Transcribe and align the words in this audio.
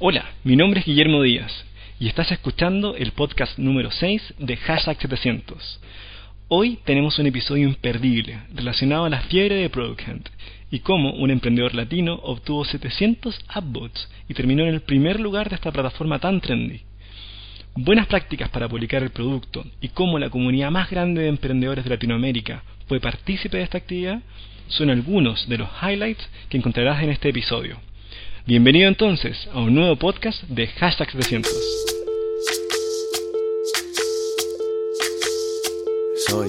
Hola, 0.00 0.26
mi 0.44 0.54
nombre 0.54 0.78
es 0.78 0.86
Guillermo 0.86 1.22
Díaz 1.22 1.64
y 1.98 2.06
estás 2.06 2.30
escuchando 2.30 2.94
el 2.94 3.10
podcast 3.10 3.58
número 3.58 3.90
6 3.90 4.34
de 4.38 4.56
Hashtag 4.56 4.96
700. 5.00 5.80
Hoy 6.46 6.78
tenemos 6.84 7.18
un 7.18 7.26
episodio 7.26 7.66
imperdible 7.66 8.38
relacionado 8.54 9.06
a 9.06 9.08
la 9.08 9.22
fiebre 9.22 9.56
de 9.56 9.68
Product 9.68 10.06
Hunt 10.06 10.28
y 10.70 10.78
cómo 10.78 11.14
un 11.14 11.32
emprendedor 11.32 11.74
latino 11.74 12.14
obtuvo 12.22 12.64
700 12.64 13.40
upvotes 13.56 14.08
y 14.28 14.34
terminó 14.34 14.62
en 14.62 14.74
el 14.74 14.82
primer 14.82 15.18
lugar 15.18 15.48
de 15.48 15.56
esta 15.56 15.72
plataforma 15.72 16.20
tan 16.20 16.40
trendy. 16.40 16.82
Buenas 17.74 18.06
prácticas 18.06 18.50
para 18.50 18.68
publicar 18.68 19.02
el 19.02 19.10
producto 19.10 19.64
y 19.80 19.88
cómo 19.88 20.20
la 20.20 20.30
comunidad 20.30 20.70
más 20.70 20.88
grande 20.88 21.22
de 21.22 21.28
emprendedores 21.28 21.82
de 21.82 21.90
Latinoamérica 21.90 22.62
fue 22.86 23.00
partícipe 23.00 23.56
de 23.56 23.64
esta 23.64 23.78
actividad 23.78 24.22
son 24.68 24.90
algunos 24.90 25.48
de 25.48 25.58
los 25.58 25.68
highlights 25.82 26.24
que 26.48 26.56
encontrarás 26.56 27.02
en 27.02 27.10
este 27.10 27.30
episodio. 27.30 27.80
Bienvenido 28.48 28.88
entonces 28.88 29.46
a 29.52 29.60
un 29.60 29.74
nuevo 29.74 29.96
podcast 29.96 30.42
de 30.44 30.68
Hashtag 30.68 31.10
700. 31.10 31.52
Soy, 36.26 36.48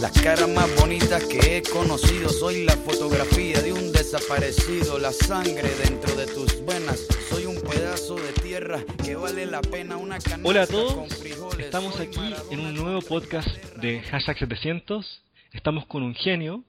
Las 0.00 0.12
caras 0.20 0.48
más 0.48 0.68
bonitas 0.76 1.24
que 1.24 1.56
he 1.56 1.62
conocido, 1.62 2.28
soy 2.28 2.64
la 2.64 2.76
fotografía 2.76 3.62
de 3.62 3.72
un 3.72 3.92
desaparecido, 3.92 4.98
la 4.98 5.10
sangre 5.10 5.70
dentro 5.84 6.14
de 6.14 6.26
tus 6.26 6.64
venas. 6.66 7.06
Soy 7.30 7.46
un 7.46 7.56
pedazo 7.62 8.16
de 8.16 8.32
tierra 8.42 8.80
que 9.02 9.16
vale 9.16 9.46
la 9.46 9.62
pena 9.62 9.96
una 9.96 10.18
canasta 10.18 10.48
Hola 10.48 10.62
a 10.62 10.66
todos, 10.66 10.94
con 10.94 11.08
frijoles. 11.08 11.66
estamos 11.66 11.98
aquí 11.98 12.20
en 12.50 12.60
un 12.60 12.74
nuevo 12.74 13.00
podcast 13.00 13.48
de 13.76 14.00
Hashtag 14.02 14.38
700. 14.38 15.22
Estamos 15.52 15.86
con 15.86 16.02
un 16.02 16.14
genio, 16.14 16.62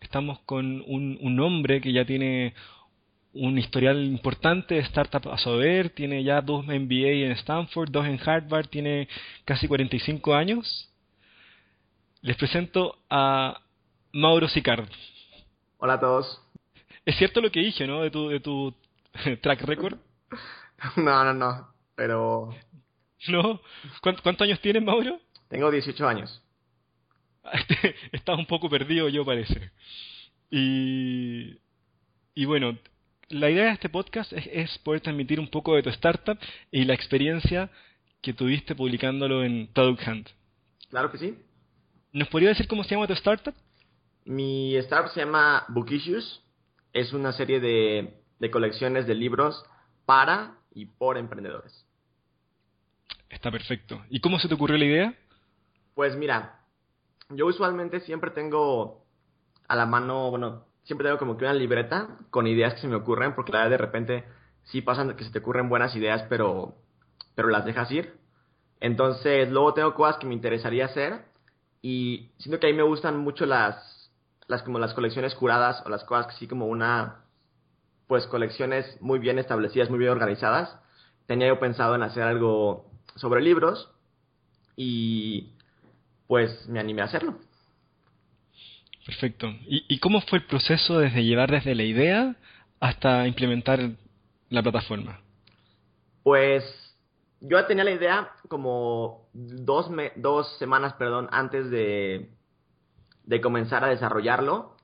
estamos 0.00 0.40
con 0.40 0.82
un, 0.86 1.18
un 1.20 1.40
hombre 1.40 1.80
que 1.80 1.92
ya 1.92 2.04
tiene 2.04 2.54
un 3.32 3.58
historial 3.58 4.04
importante 4.04 4.74
de 4.74 4.80
startup 4.80 5.30
a 5.30 5.38
saber, 5.38 5.90
tiene 5.90 6.24
ya 6.24 6.40
dos 6.40 6.66
MBA 6.66 7.26
en 7.26 7.32
Stanford, 7.32 7.90
dos 7.90 8.06
en 8.06 8.18
Harvard, 8.20 8.66
tiene 8.66 9.08
casi 9.44 9.68
45 9.68 10.34
años. 10.34 10.91
Les 12.22 12.36
presento 12.36 12.98
a 13.10 13.60
Mauro 14.12 14.48
Sicard. 14.48 14.88
Hola 15.78 15.94
a 15.94 16.00
todos. 16.00 16.40
Es 17.04 17.16
cierto 17.16 17.40
lo 17.40 17.50
que 17.50 17.60
dije, 17.60 17.86
¿no? 17.86 18.02
De 18.02 18.10
tu, 18.10 18.28
de 18.28 18.40
tu 18.40 18.74
track 19.42 19.62
record. 19.62 19.98
No, 20.96 21.24
no, 21.24 21.32
no. 21.32 21.68
Pero 21.94 22.52
¿No? 23.28 23.60
¿Cuánt- 24.02 24.20
¿Cuántos 24.20 24.44
años 24.44 24.60
tienes, 24.60 24.82
Mauro? 24.82 25.20
tengo 25.48 25.70
18 25.70 26.08
años. 26.08 26.42
Estás 28.12 28.36
un 28.36 28.46
poco 28.46 28.68
perdido, 28.68 29.08
yo 29.08 29.24
parece. 29.24 29.70
Y, 30.50 31.56
y 32.34 32.44
bueno, 32.46 32.76
la 33.28 33.48
idea 33.48 33.66
de 33.66 33.70
este 33.72 33.88
podcast 33.90 34.32
es, 34.32 34.48
es 34.50 34.78
poder 34.78 35.02
transmitir 35.02 35.38
un 35.38 35.46
poco 35.48 35.76
de 35.76 35.84
tu 35.84 35.90
startup 35.90 36.36
y 36.72 36.84
la 36.84 36.94
experiencia 36.94 37.70
que 38.20 38.32
tuviste 38.32 38.74
publicándolo 38.74 39.44
en 39.44 39.68
Product 39.68 40.08
Hunt. 40.08 40.28
Claro 40.90 41.12
que 41.12 41.18
sí. 41.18 41.38
¿Nos 42.12 42.28
podría 42.28 42.50
decir 42.50 42.68
cómo 42.68 42.84
se 42.84 42.94
llama 42.94 43.06
tu 43.06 43.14
startup? 43.14 43.54
Mi 44.26 44.76
startup 44.76 45.12
se 45.12 45.20
llama 45.20 45.64
Book 45.68 45.90
Issues. 45.90 46.42
Es 46.92 47.14
una 47.14 47.32
serie 47.32 47.58
de, 47.58 48.22
de 48.38 48.50
colecciones 48.50 49.06
de 49.06 49.14
libros 49.14 49.64
para 50.04 50.58
y 50.74 50.84
por 50.84 51.16
emprendedores. 51.16 51.86
Está 53.30 53.50
perfecto. 53.50 54.04
¿Y 54.10 54.20
cómo 54.20 54.38
se 54.38 54.48
te 54.48 54.54
ocurrió 54.54 54.76
la 54.76 54.84
idea? 54.84 55.14
Pues 55.94 56.14
mira, 56.16 56.60
yo 57.30 57.46
usualmente 57.46 58.00
siempre 58.00 58.30
tengo 58.30 59.06
a 59.66 59.74
la 59.74 59.86
mano, 59.86 60.30
bueno, 60.30 60.66
siempre 60.82 61.06
tengo 61.06 61.18
como 61.18 61.38
que 61.38 61.46
una 61.46 61.54
libreta 61.54 62.18
con 62.28 62.46
ideas 62.46 62.74
que 62.74 62.80
se 62.82 62.88
me 62.88 62.96
ocurren, 62.96 63.34
porque 63.34 63.52
la 63.52 63.60
verdad 63.60 63.70
de 63.70 63.78
repente 63.78 64.24
sí 64.64 64.82
pasan 64.82 65.16
que 65.16 65.24
se 65.24 65.30
te 65.30 65.38
ocurren 65.38 65.70
buenas 65.70 65.96
ideas, 65.96 66.24
pero, 66.28 66.76
pero 67.34 67.48
las 67.48 67.64
dejas 67.64 67.90
ir. 67.90 68.18
Entonces, 68.80 69.50
luego 69.50 69.72
tengo 69.72 69.94
cosas 69.94 70.18
que 70.18 70.26
me 70.26 70.34
interesaría 70.34 70.84
hacer 70.84 71.31
y 71.82 72.30
siento 72.38 72.60
que 72.60 72.68
ahí 72.68 72.72
me 72.72 72.84
gustan 72.84 73.18
mucho 73.18 73.44
las, 73.44 74.10
las 74.46 74.62
como 74.62 74.78
las 74.78 74.94
colecciones 74.94 75.34
curadas 75.34 75.82
o 75.84 75.88
las 75.88 76.04
cosas 76.04 76.28
que 76.28 76.38
sí 76.38 76.46
como 76.46 76.66
una, 76.66 77.24
pues 78.06 78.26
colecciones 78.28 78.96
muy 79.00 79.18
bien 79.18 79.40
establecidas, 79.40 79.90
muy 79.90 79.98
bien 79.98 80.12
organizadas. 80.12 80.78
Tenía 81.26 81.48
yo 81.48 81.58
pensado 81.58 81.96
en 81.96 82.04
hacer 82.04 82.22
algo 82.22 82.88
sobre 83.16 83.42
libros 83.42 83.90
y 84.76 85.50
pues 86.28 86.68
me 86.68 86.78
animé 86.78 87.02
a 87.02 87.06
hacerlo. 87.06 87.36
Perfecto. 89.04 89.48
¿Y, 89.66 89.84
y 89.88 89.98
cómo 89.98 90.20
fue 90.20 90.38
el 90.38 90.46
proceso 90.46 91.00
desde 91.00 91.24
llevar 91.24 91.50
desde 91.50 91.74
la 91.74 91.82
idea 91.82 92.36
hasta 92.78 93.26
implementar 93.26 93.90
la 94.50 94.62
plataforma? 94.62 95.20
Pues 96.22 96.64
yo 97.40 97.64
tenía 97.66 97.82
la 97.82 97.90
idea 97.90 98.30
como 98.48 99.21
dos, 99.32 99.90
me- 99.90 100.12
dos 100.16 100.56
semanas 100.58 100.94
perdón, 100.94 101.28
antes 101.32 101.70
de, 101.70 102.30
de 103.24 103.40
comenzar 103.40 103.84
a 103.84 103.88
desarrollarlo. 103.88 104.76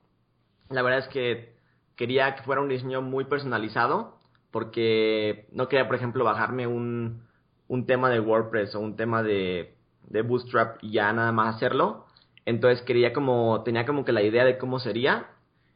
La 0.69 0.81
verdad 0.81 0.99
es 0.99 1.07
que 1.07 1.55
quería 1.95 2.35
que 2.35 2.43
fuera 2.43 2.61
un 2.61 2.69
diseño 2.69 3.01
muy 3.01 3.25
personalizado 3.25 4.17
porque 4.51 5.47
no 5.51 5.67
quería, 5.67 5.87
por 5.87 5.95
ejemplo, 5.95 6.23
bajarme 6.23 6.67
un, 6.67 7.23
un 7.67 7.85
tema 7.85 8.09
de 8.09 8.19
WordPress 8.19 8.75
o 8.75 8.79
un 8.79 8.95
tema 8.95 9.21
de, 9.23 9.75
de 10.07 10.21
Bootstrap 10.21 10.77
y 10.81 10.91
ya 10.93 11.11
nada 11.13 11.31
más 11.31 11.55
hacerlo. 11.55 12.05
Entonces 12.45 12.81
quería 12.83 13.13
como, 13.13 13.61
tenía 13.63 13.85
como 13.85 14.05
que 14.05 14.11
la 14.11 14.23
idea 14.23 14.45
de 14.45 14.57
cómo 14.57 14.79
sería. 14.79 15.27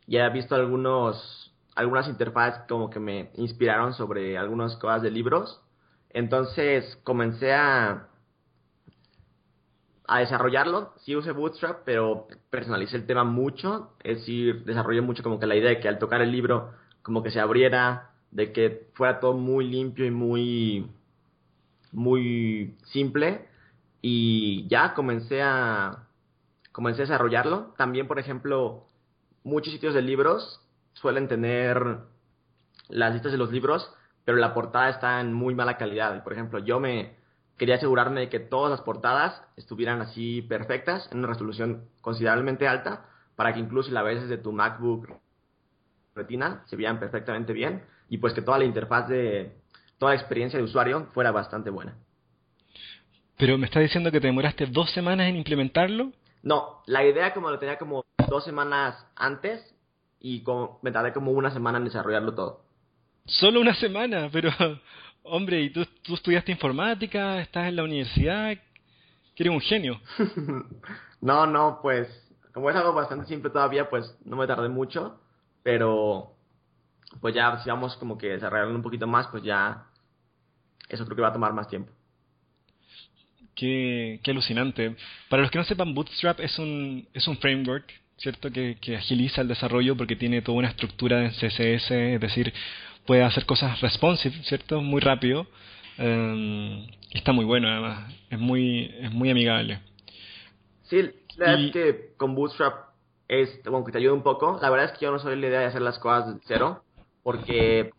Ya 0.08 0.26
he 0.26 0.30
visto 0.32 0.56
algunos, 0.56 1.54
algunas 1.76 2.08
interfaces 2.08 2.64
como 2.68 2.90
que 2.90 3.00
me 3.00 3.32
inspiraron 3.36 3.94
sobre 3.94 4.38
algunas 4.38 4.76
cosas 4.78 5.02
de 5.04 5.12
libros. 5.12 5.62
Entonces 6.10 7.00
comencé 7.04 7.54
a, 7.54 8.08
a 10.08 10.20
desarrollarlo. 10.20 10.94
Sí 10.98 11.16
usé 11.16 11.32
Bootstrap, 11.32 11.82
pero 11.86 12.28
personalicé 12.50 12.98
el 12.98 13.06
tema 13.06 13.24
mucho. 13.24 13.94
Es 14.04 14.20
decir, 14.20 14.64
desarrollé 14.66 15.02
mucho 15.02 15.24
como 15.24 15.40
que 15.40 15.48
la 15.48 15.56
idea 15.56 15.70
de 15.70 15.80
que 15.80 15.88
al 15.88 16.00
tocar 16.00 16.22
el 16.22 16.32
libro 16.32 16.72
como 17.02 17.24
que 17.24 17.32
se 17.32 17.40
abriera, 17.40 18.12
de 18.32 18.52
que 18.52 18.88
fuera 18.94 19.20
todo 19.20 19.34
muy 19.34 19.68
limpio 19.68 20.06
y 20.06 20.12
muy, 20.12 20.92
muy 21.92 22.76
simple. 22.86 23.48
Y 24.02 24.68
ya 24.68 24.94
comencé 24.94 25.42
a, 25.42 26.08
comencé 26.72 27.02
a 27.02 27.06
desarrollarlo. 27.06 27.74
También, 27.78 28.08
por 28.08 28.20
ejemplo, 28.20 28.88
muchos 29.44 29.74
sitios 29.74 29.94
de 29.94 30.02
libros 30.02 30.62
suelen 30.94 31.28
tener 31.28 31.98
las 32.90 33.14
listas 33.14 33.32
de 33.32 33.38
los 33.38 33.52
libros, 33.52 33.92
pero 34.26 34.38
la 34.38 34.54
portada 34.54 34.90
está 34.90 35.22
en 35.22 35.34
muy 35.34 35.56
mala 35.56 35.78
calidad. 35.78 36.24
Por 36.24 36.34
ejemplo, 36.34 36.60
yo 36.60 36.80
me 36.80 37.16
quería 37.58 37.76
asegurarme 37.76 38.22
de 38.22 38.30
que 38.30 38.40
todas 38.40 38.72
las 38.72 38.82
portadas 38.82 39.42
estuvieran 39.56 40.02
así 40.02 40.42
perfectas, 40.42 41.10
en 41.12 41.20
una 41.20 41.28
resolución 41.28 41.86
considerablemente 42.02 42.68
alta, 42.68 43.06
para 43.36 43.54
que 43.54 43.60
incluso 43.60 43.90
si 43.90 43.94
la 43.94 44.04
ves 44.04 44.22
desde 44.22 44.38
tu 44.38 44.52
MacBook 44.52 45.10
Retina 46.16 46.64
se 46.66 46.76
vean 46.76 47.00
perfectamente 47.00 47.54
bien 47.54 47.84
y 48.10 48.18
pues 48.18 48.34
que 48.34 48.42
toda 48.42 48.60
la 48.60 48.66
interfaz 48.66 49.08
de 49.08 49.56
toda 49.98 50.14
la 50.14 50.20
experiencia 50.20 50.60
de 50.60 50.66
usuario 50.66 51.08
fuera 51.14 51.32
bastante 51.32 51.70
buena. 51.70 51.96
Pero 53.38 53.58
me 53.58 53.66
estás 53.66 53.82
diciendo 53.82 54.12
que 54.12 54.22
te 54.22 54.28
demoraste 54.28 54.68
dos 54.68 54.92
semanas 54.92 55.28
en 55.28 55.36
implementarlo. 55.36 56.12
No, 56.44 56.82
la 56.86 57.04
idea 57.04 57.34
como 57.34 57.50
lo 57.50 57.58
tenía 57.58 57.78
como 57.78 58.06
dos 58.30 58.44
semanas 58.44 59.08
antes 59.16 59.76
y 60.20 60.44
como, 60.44 60.80
me 60.82 60.92
tardé 60.92 61.14
como 61.14 61.32
una 61.32 61.52
semana 61.52 61.78
en 61.78 61.86
desarrollarlo 61.86 62.34
todo. 62.36 62.66
Solo 63.26 63.62
una 63.62 63.74
semana, 63.74 64.30
pero 64.32 64.50
hombre, 65.24 65.62
¿y 65.62 65.70
tú, 65.70 65.86
tú 66.02 66.16
estudiaste 66.16 66.52
informática? 66.52 67.42
¿Estás 67.42 67.68
en 67.68 67.76
la 67.76 67.84
universidad? 67.84 68.58
Que 69.36 69.44
eres 69.44 69.54
un 69.54 69.62
genio. 69.62 70.00
no, 71.22 71.48
no, 71.48 71.80
pues 71.82 72.08
como 72.54 72.70
es 72.70 72.76
algo 72.76 72.94
bastante 72.94 73.26
simple 73.26 73.50
todavía, 73.50 73.90
pues 73.90 74.16
no 74.24 74.38
me 74.38 74.48
tardé 74.48 74.70
mucho, 74.70 75.20
pero 75.64 76.36
pues 77.20 77.34
ya 77.34 77.60
si 77.64 77.70
vamos 77.70 77.96
como 77.98 78.18
que 78.18 78.28
desarrollarlo 78.28 78.76
un 78.76 78.84
poquito 78.84 79.08
más, 79.08 79.28
pues 79.28 79.44
ya 79.44 79.86
eso 80.88 81.04
creo 81.06 81.16
que 81.16 81.22
va 81.22 81.30
a 81.30 81.34
tomar 81.34 81.54
más 81.54 81.68
tiempo. 81.68 81.92
Qué, 83.56 84.20
qué 84.24 84.32
alucinante. 84.32 84.96
Para 85.30 85.42
los 85.42 85.52
que 85.52 85.58
no 85.58 85.64
sepan, 85.64 85.94
Bootstrap 85.94 86.40
es 86.40 86.58
un, 86.60 87.08
es 87.14 87.28
un 87.28 87.38
framework, 87.38 87.92
¿cierto? 88.18 88.52
Que, 88.52 88.78
que 88.80 88.98
agiliza 88.98 89.42
el 89.42 89.48
desarrollo 89.48 89.98
porque 89.98 90.16
tiene 90.16 90.42
toda 90.42 90.60
una 90.60 90.70
estructura 90.70 91.24
en 91.26 91.32
CSS, 91.32 91.92
es 91.92 92.22
decir, 92.22 92.54
puede 93.06 93.24
hacer 93.24 93.46
cosas 93.46 93.80
responsive, 93.82 94.36
¿cierto? 94.44 94.82
Muy 94.82 95.02
rápido. 95.02 95.48
Eh, 95.98 96.88
está 97.12 97.32
muy 97.32 97.46
bueno 97.46 97.68
además, 97.70 98.14
es 98.30 98.40
muy, 98.40 98.86
es 99.00 99.12
muy 99.12 99.30
amigable. 99.30 99.80
Sí, 100.84 101.02
la 101.38 101.46
verdad 101.46 101.66
es 101.66 101.72
que 101.72 102.14
con 102.18 102.36
Bootstrap 102.36 102.94
es, 103.28 103.62
bueno, 103.64 103.86
que 103.86 103.92
te 103.92 103.98
ayuda 103.98 104.14
un 104.14 104.24
poco. 104.24 104.60
La 104.62 104.70
verdad 104.70 104.92
es 104.92 104.98
que 104.98 105.06
yo 105.06 105.12
no 105.12 105.20
soy 105.20 105.36
la 105.40 105.48
idea 105.48 105.60
de 105.62 105.66
hacer 105.68 105.82
las 105.82 106.00
cosas 106.00 106.34
de 106.34 106.42
cero, 106.46 106.84
porque 107.24 107.92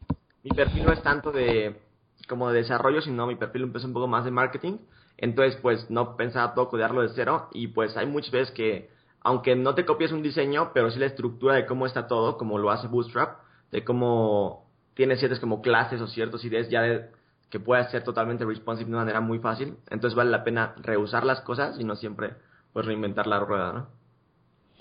mi 0.43 0.51
perfil 0.51 0.85
no 0.85 0.93
es 0.93 1.03
tanto 1.03 1.33
de 1.33 1.81
como 2.29 2.51
de 2.51 2.61
desarrollo, 2.61 3.03
sino 3.03 3.27
mi 3.27 3.35
perfil 3.35 3.71
es 3.75 3.85
un 3.85 3.93
poco 3.93 4.07
más 4.07 4.25
de 4.25 4.31
marketing. 4.31 4.79
Entonces, 5.17 5.59
pues 5.61 5.91
no 5.91 6.17
pensaba 6.17 6.55
todo 6.55 6.69
codearlo 6.69 7.03
de 7.03 7.11
cero 7.15 7.49
y 7.53 7.69
pues 7.69 7.97
hay 7.97 8.07
muchas 8.07 8.31
veces 8.31 8.51
que, 8.53 8.91
aunque 9.21 9.55
no 9.55 9.75
te 9.75 9.85
copies 9.85 10.11
un 10.13 10.23
diseño, 10.23 10.73
pero 10.75 10.91
sí 10.91 10.99
la 10.99 11.07
estructura 11.07 11.55
de 11.55 11.67
cómo 11.67 11.87
está 11.87 12.07
todo, 12.07 12.37
como 12.37 12.59
lo 12.59 12.71
hace 12.71 12.89
Bootstrap, 12.89 13.39
de 13.71 13.85
cómo 13.85 14.64
tiene 14.95 15.17
ciertas 15.17 15.41
como 15.41 15.63
clases 15.63 16.01
o 16.01 16.07
ciertas 16.07 16.45
ideas 16.45 16.69
ya 16.69 16.83
de, 16.83 17.11
que 17.51 17.61
puede 17.61 17.89
ser 17.91 18.05
totalmente 18.05 18.45
responsive 18.45 18.87
de 18.87 18.95
una 18.95 19.05
manera 19.05 19.21
muy 19.21 19.39
fácil. 19.39 19.75
Entonces 19.91 20.17
vale 20.17 20.31
la 20.31 20.45
pena 20.45 20.75
reusar 20.79 21.25
las 21.25 21.41
cosas 21.41 21.79
y 21.79 21.85
no 21.85 21.97
siempre 21.97 22.35
pues 22.73 22.87
reinventar 22.87 23.27
la 23.27 23.41
rueda, 23.41 23.73
¿no? 23.73 23.89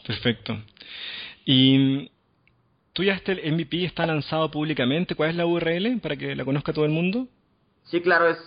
Perfecto. 0.05 0.57
Y 1.45 2.11
tú 2.93 3.03
ya 3.03 3.13
este 3.13 3.51
MVP 3.51 3.85
está 3.85 4.05
lanzado 4.05 4.49
públicamente. 4.49 5.15
¿Cuál 5.15 5.31
es 5.31 5.35
la 5.35 5.45
URL 5.45 5.99
para 6.01 6.15
que 6.15 6.35
la 6.35 6.45
conozca 6.45 6.73
todo 6.73 6.85
el 6.85 6.91
mundo? 6.91 7.27
Sí, 7.85 8.01
claro, 8.01 8.29
es 8.29 8.37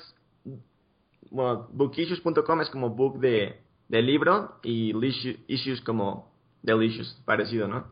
bueno, 1.30 1.68
bookissues.com 1.72 2.60
es 2.60 2.70
como 2.70 2.90
book 2.90 3.20
de, 3.20 3.60
de 3.88 4.02
libro 4.02 4.58
y 4.62 4.92
issues 5.48 5.80
como 5.82 6.32
delicious, 6.62 7.20
parecido, 7.24 7.68
¿no? 7.68 7.86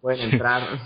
Pueden 0.00 0.20
entrar. 0.32 0.80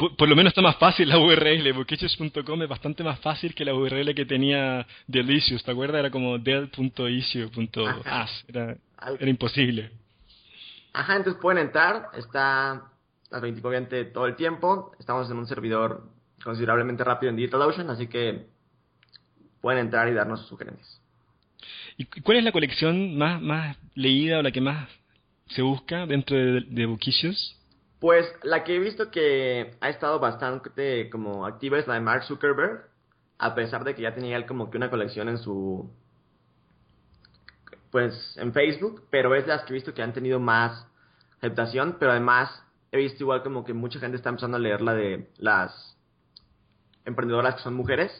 Por, 0.00 0.28
lo 0.28 0.36
menos 0.36 0.50
está 0.50 0.62
más 0.62 0.76
fácil 0.76 1.08
la 1.08 1.18
URL. 1.18 1.72
Bookissues.com 1.72 2.62
es 2.62 2.68
bastante 2.68 3.04
más 3.04 3.18
fácil 3.20 3.54
que 3.54 3.64
la 3.64 3.74
URL 3.74 4.14
que 4.14 4.26
tenía 4.26 4.86
Delicious. 5.06 5.62
¿Te 5.62 5.70
acuerdas? 5.70 6.00
Era 6.00 6.10
como 6.10 6.38
del.issue.as. 6.38 8.44
Era, 8.48 8.76
era 9.18 9.30
imposible. 9.30 9.90
Ajá, 10.92 11.16
entonces 11.16 11.40
pueden 11.40 11.66
entrar. 11.66 12.08
Está 12.16 12.90
las 13.30 13.42
24 13.42 14.10
todo 14.12 14.26
el 14.26 14.36
tiempo. 14.36 14.92
Estamos 14.98 15.30
en 15.30 15.38
un 15.38 15.46
servidor 15.46 16.08
considerablemente 16.42 17.04
rápido 17.04 17.30
en 17.30 17.36
DigitalOcean, 17.36 17.90
así 17.90 18.06
que 18.06 18.46
pueden 19.60 19.80
entrar 19.80 20.08
y 20.08 20.14
darnos 20.14 20.40
sus 20.40 20.50
sugerencias. 20.50 21.00
¿Y 21.96 22.04
cuál 22.04 22.38
es 22.38 22.44
la 22.44 22.52
colección 22.52 23.16
más, 23.16 23.40
más 23.40 23.76
leída 23.94 24.38
o 24.38 24.42
la 24.42 24.50
que 24.50 24.60
más 24.60 24.88
se 25.48 25.62
busca 25.62 26.06
dentro 26.06 26.36
de, 26.36 26.60
de 26.62 26.86
Pues 28.04 28.30
la 28.42 28.64
que 28.64 28.76
he 28.76 28.78
visto 28.78 29.10
que 29.10 29.78
ha 29.80 29.88
estado 29.88 30.18
bastante 30.18 31.08
como 31.08 31.46
activa 31.46 31.78
es 31.78 31.86
la 31.86 31.94
de 31.94 32.00
Mark 32.00 32.24
Zuckerberg, 32.24 32.86
a 33.38 33.54
pesar 33.54 33.82
de 33.82 33.94
que 33.94 34.02
ya 34.02 34.12
tenía 34.12 34.36
él 34.36 34.44
como 34.44 34.70
que 34.70 34.76
una 34.76 34.90
colección 34.90 35.30
en 35.30 35.38
su 35.38 35.90
pues 37.90 38.36
en 38.36 38.52
Facebook, 38.52 39.04
pero 39.08 39.34
es 39.34 39.46
de 39.46 39.52
las 39.52 39.64
que 39.64 39.72
he 39.72 39.80
visto 39.80 39.94
que 39.94 40.02
han 40.02 40.12
tenido 40.12 40.38
más 40.38 40.86
aceptación, 41.38 41.96
pero 41.98 42.10
además 42.10 42.50
he 42.92 42.98
visto 42.98 43.22
igual 43.22 43.42
como 43.42 43.64
que 43.64 43.72
mucha 43.72 43.98
gente 44.00 44.18
está 44.18 44.28
empezando 44.28 44.58
a 44.58 44.60
leer 44.60 44.82
la 44.82 44.92
de 44.92 45.30
las 45.38 45.96
emprendedoras 47.06 47.54
que 47.54 47.62
son 47.62 47.72
mujeres, 47.72 48.12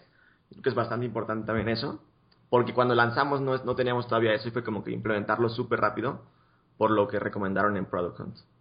que 0.62 0.68
es 0.70 0.74
bastante 0.74 1.04
importante 1.04 1.44
también 1.44 1.68
eso, 1.68 2.02
porque 2.48 2.72
cuando 2.72 2.94
lanzamos 2.94 3.42
no, 3.42 3.54
no 3.58 3.74
teníamos 3.74 4.08
todavía 4.08 4.32
eso 4.32 4.48
y 4.48 4.50
fue 4.50 4.64
como 4.64 4.82
que 4.82 4.92
implementarlo 4.92 5.50
súper 5.50 5.80
rápido, 5.80 6.22
por 6.78 6.90
lo 6.90 7.06
que 7.06 7.18
recomendaron 7.18 7.76
en 7.76 7.84
Product 7.84 8.18
Hunt. 8.18 8.53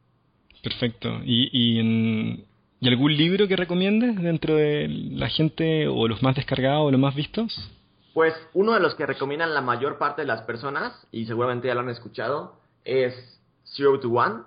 Perfecto. 0.62 1.22
¿Y, 1.26 1.50
y, 1.52 2.46
¿Y 2.80 2.88
algún 2.90 3.16
libro 3.16 3.48
que 3.48 3.56
recomiendes 3.56 4.22
dentro 4.22 4.56
de 4.56 4.88
la 4.88 5.30
gente 5.30 5.88
o 5.88 6.08
los 6.08 6.22
más 6.22 6.36
descargados 6.36 6.88
o 6.88 6.92
los 6.92 7.00
más 7.00 7.16
vistos? 7.16 7.72
Pues 8.14 8.34
uno 8.54 8.74
de 8.74 8.80
los 8.80 8.94
que 8.96 9.06
recomiendan 9.06 9.54
la 9.54 9.62
mayor 9.62 9.98
parte 9.98 10.22
de 10.22 10.28
las 10.28 10.42
personas, 10.42 11.08
y 11.12 11.26
seguramente 11.26 11.68
ya 11.68 11.74
lo 11.74 11.80
han 11.80 11.90
escuchado, 11.90 12.60
es 12.84 13.42
Zero 13.64 14.00
to 14.00 14.10
One. 14.10 14.44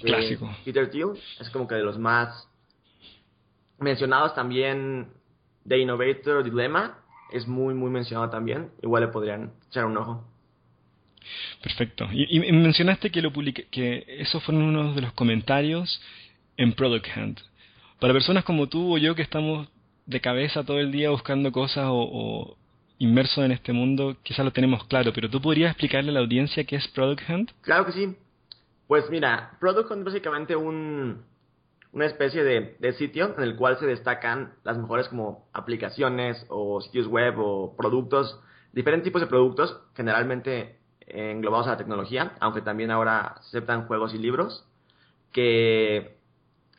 Clásico. 0.00 0.50
Peter 0.64 0.90
Thiel. 0.90 1.12
Es 1.40 1.48
como 1.50 1.66
que 1.66 1.76
de 1.76 1.82
los 1.82 1.98
más 1.98 2.48
mencionados 3.78 4.34
también 4.34 5.08
The 5.66 5.78
Innovator 5.78 6.44
Dilemma 6.44 6.98
es 7.30 7.46
muy, 7.46 7.74
muy 7.74 7.90
mencionado 7.90 8.30
también. 8.30 8.70
Igual 8.82 9.04
le 9.04 9.08
podrían 9.08 9.52
echar 9.68 9.86
un 9.86 9.96
ojo. 9.96 10.24
Perfecto. 11.62 12.08
Y, 12.12 12.38
mencionaste 12.52 13.10
que, 13.10 13.22
lo 13.22 13.32
que 13.32 14.04
esos 14.06 14.42
fueron 14.42 14.64
uno 14.64 14.94
de 14.94 15.02
los 15.02 15.12
comentarios 15.12 16.00
en 16.56 16.72
Product 16.72 17.06
Hunt. 17.16 17.40
Para 18.00 18.12
personas 18.12 18.44
como 18.44 18.68
tú 18.68 18.94
o 18.94 18.98
yo 18.98 19.14
que 19.14 19.22
estamos 19.22 19.68
de 20.06 20.20
cabeza 20.20 20.64
todo 20.64 20.78
el 20.78 20.92
día 20.92 21.10
buscando 21.10 21.50
cosas 21.52 21.86
o, 21.88 22.56
inmersos 22.98 23.44
en 23.44 23.52
este 23.52 23.72
mundo, 23.72 24.16
quizás 24.22 24.44
lo 24.44 24.52
tenemos 24.52 24.84
claro, 24.84 25.12
pero 25.12 25.28
¿tú 25.28 25.40
podrías 25.40 25.70
explicarle 25.70 26.10
a 26.10 26.14
la 26.14 26.20
audiencia 26.20 26.64
qué 26.64 26.76
es 26.76 26.88
Product 26.88 27.28
Hunt? 27.28 27.50
Claro 27.60 27.84
que 27.84 27.92
sí. 27.92 28.16
Pues 28.86 29.10
mira, 29.10 29.56
Product 29.60 29.90
Hunt 29.90 29.98
es 29.98 30.04
básicamente 30.04 30.56
un, 30.56 31.22
una 31.92 32.06
especie 32.06 32.44
de, 32.44 32.92
sitio 32.92 33.34
en 33.36 33.42
el 33.42 33.56
cual 33.56 33.78
se 33.78 33.86
destacan 33.86 34.52
las 34.64 34.78
mejores 34.78 35.08
como 35.08 35.48
aplicaciones 35.52 36.44
o 36.48 36.80
sitios 36.80 37.06
web 37.06 37.34
o 37.38 37.74
productos, 37.76 38.38
diferentes 38.72 39.04
tipos 39.04 39.22
de 39.22 39.26
productos, 39.26 39.80
generalmente 39.94 40.78
englobados 41.06 41.66
a 41.66 41.70
la 41.70 41.76
tecnología, 41.76 42.32
aunque 42.40 42.62
también 42.62 42.90
ahora 42.90 43.36
se 43.42 43.58
aceptan 43.58 43.86
juegos 43.86 44.14
y 44.14 44.18
libros, 44.18 44.66
que 45.32 46.18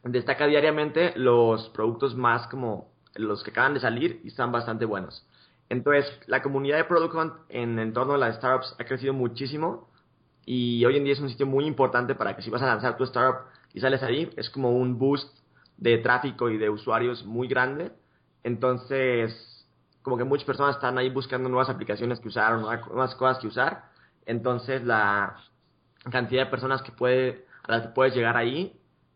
destaca 0.03 0.47
diariamente 0.47 1.13
los 1.15 1.69
productos 1.69 2.15
más 2.15 2.47
como 2.47 2.91
los 3.15 3.43
que 3.43 3.51
acaban 3.51 3.73
de 3.73 3.79
salir 3.79 4.21
y 4.23 4.29
están 4.29 4.51
bastante 4.51 4.85
buenos. 4.85 5.25
Entonces, 5.69 6.05
la 6.27 6.41
comunidad 6.41 6.77
de 6.77 6.85
Product 6.85 7.13
Hunt 7.13 7.33
en 7.49 7.77
el 7.77 7.87
entorno 7.87 8.13
de 8.13 8.19
las 8.19 8.35
startups 8.37 8.75
ha 8.79 8.85
crecido 8.85 9.13
muchísimo 9.13 9.89
y 10.45 10.85
hoy 10.85 10.95
en 10.97 11.03
día 11.03 11.13
es 11.13 11.19
un 11.19 11.29
sitio 11.29 11.45
muy 11.45 11.65
importante 11.65 12.15
para 12.15 12.35
que 12.35 12.41
si 12.41 12.49
vas 12.49 12.61
a 12.61 12.67
lanzar 12.67 12.95
tu 12.95 13.03
startup 13.03 13.49
y 13.73 13.81
sales 13.81 14.01
ahí, 14.01 14.29
es 14.37 14.49
como 14.49 14.71
un 14.71 14.97
boost 14.97 15.37
de 15.77 15.97
tráfico 15.97 16.49
y 16.49 16.57
de 16.57 16.69
usuarios 16.69 17.25
muy 17.25 17.47
grande. 17.47 17.91
Entonces, 18.43 19.67
como 20.01 20.17
que 20.17 20.23
muchas 20.23 20.45
personas 20.45 20.75
están 20.75 20.97
ahí 20.97 21.09
buscando 21.09 21.49
nuevas 21.49 21.69
aplicaciones 21.69 22.19
que 22.21 22.29
usar, 22.29 22.57
nuevas 22.59 23.15
cosas 23.15 23.39
que 23.39 23.47
usar. 23.47 23.89
Entonces, 24.27 24.83
la 24.83 25.37
cantidad 26.11 26.43
de 26.43 26.51
personas 26.51 26.83
que 26.83 26.91
puede, 26.91 27.45
a 27.63 27.71
las 27.71 27.81
que 27.83 27.93
puedes 27.93 28.13
llegar 28.13 28.35
ahí 28.37 28.73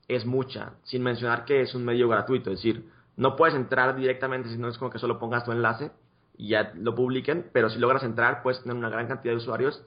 es 0.08 0.26
mucha, 0.26 0.74
sin 0.84 1.04
mencionar 1.04 1.46
que 1.46 1.62
es 1.62 1.76
un 1.76 1.86
medio 1.86 2.08
gratuito. 2.08 2.50
Es 2.50 2.60
decir, 2.60 2.90
no 3.18 3.36
puedes 3.36 3.54
entrar 3.54 3.96
directamente 3.96 4.50
si 4.50 4.58
no 4.58 4.70
es 4.70 4.78
como 4.78 4.90
que 4.90 5.00
solo 5.00 5.20
pongas 5.20 5.44
tu 5.44 5.52
enlace 5.52 5.92
y 6.38 6.48
ya 6.50 6.72
lo 6.76 6.96
publiquen, 6.96 7.50
pero 7.52 7.70
si 7.70 7.78
logras 7.78 8.04
entrar, 8.04 8.42
puedes 8.42 8.64
tener 8.64 8.76
una 8.76 8.90
gran 8.90 9.08
cantidad 9.08 9.34
de 9.34 9.38
usuarios 9.38 9.84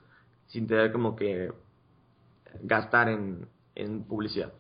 sin 0.47 0.67
tener 0.67 0.93
como 0.93 1.17
que 1.17 1.51
gastar 2.63 3.09
en, 3.09 3.49
en 3.75 4.05
publicidad. 4.05 4.53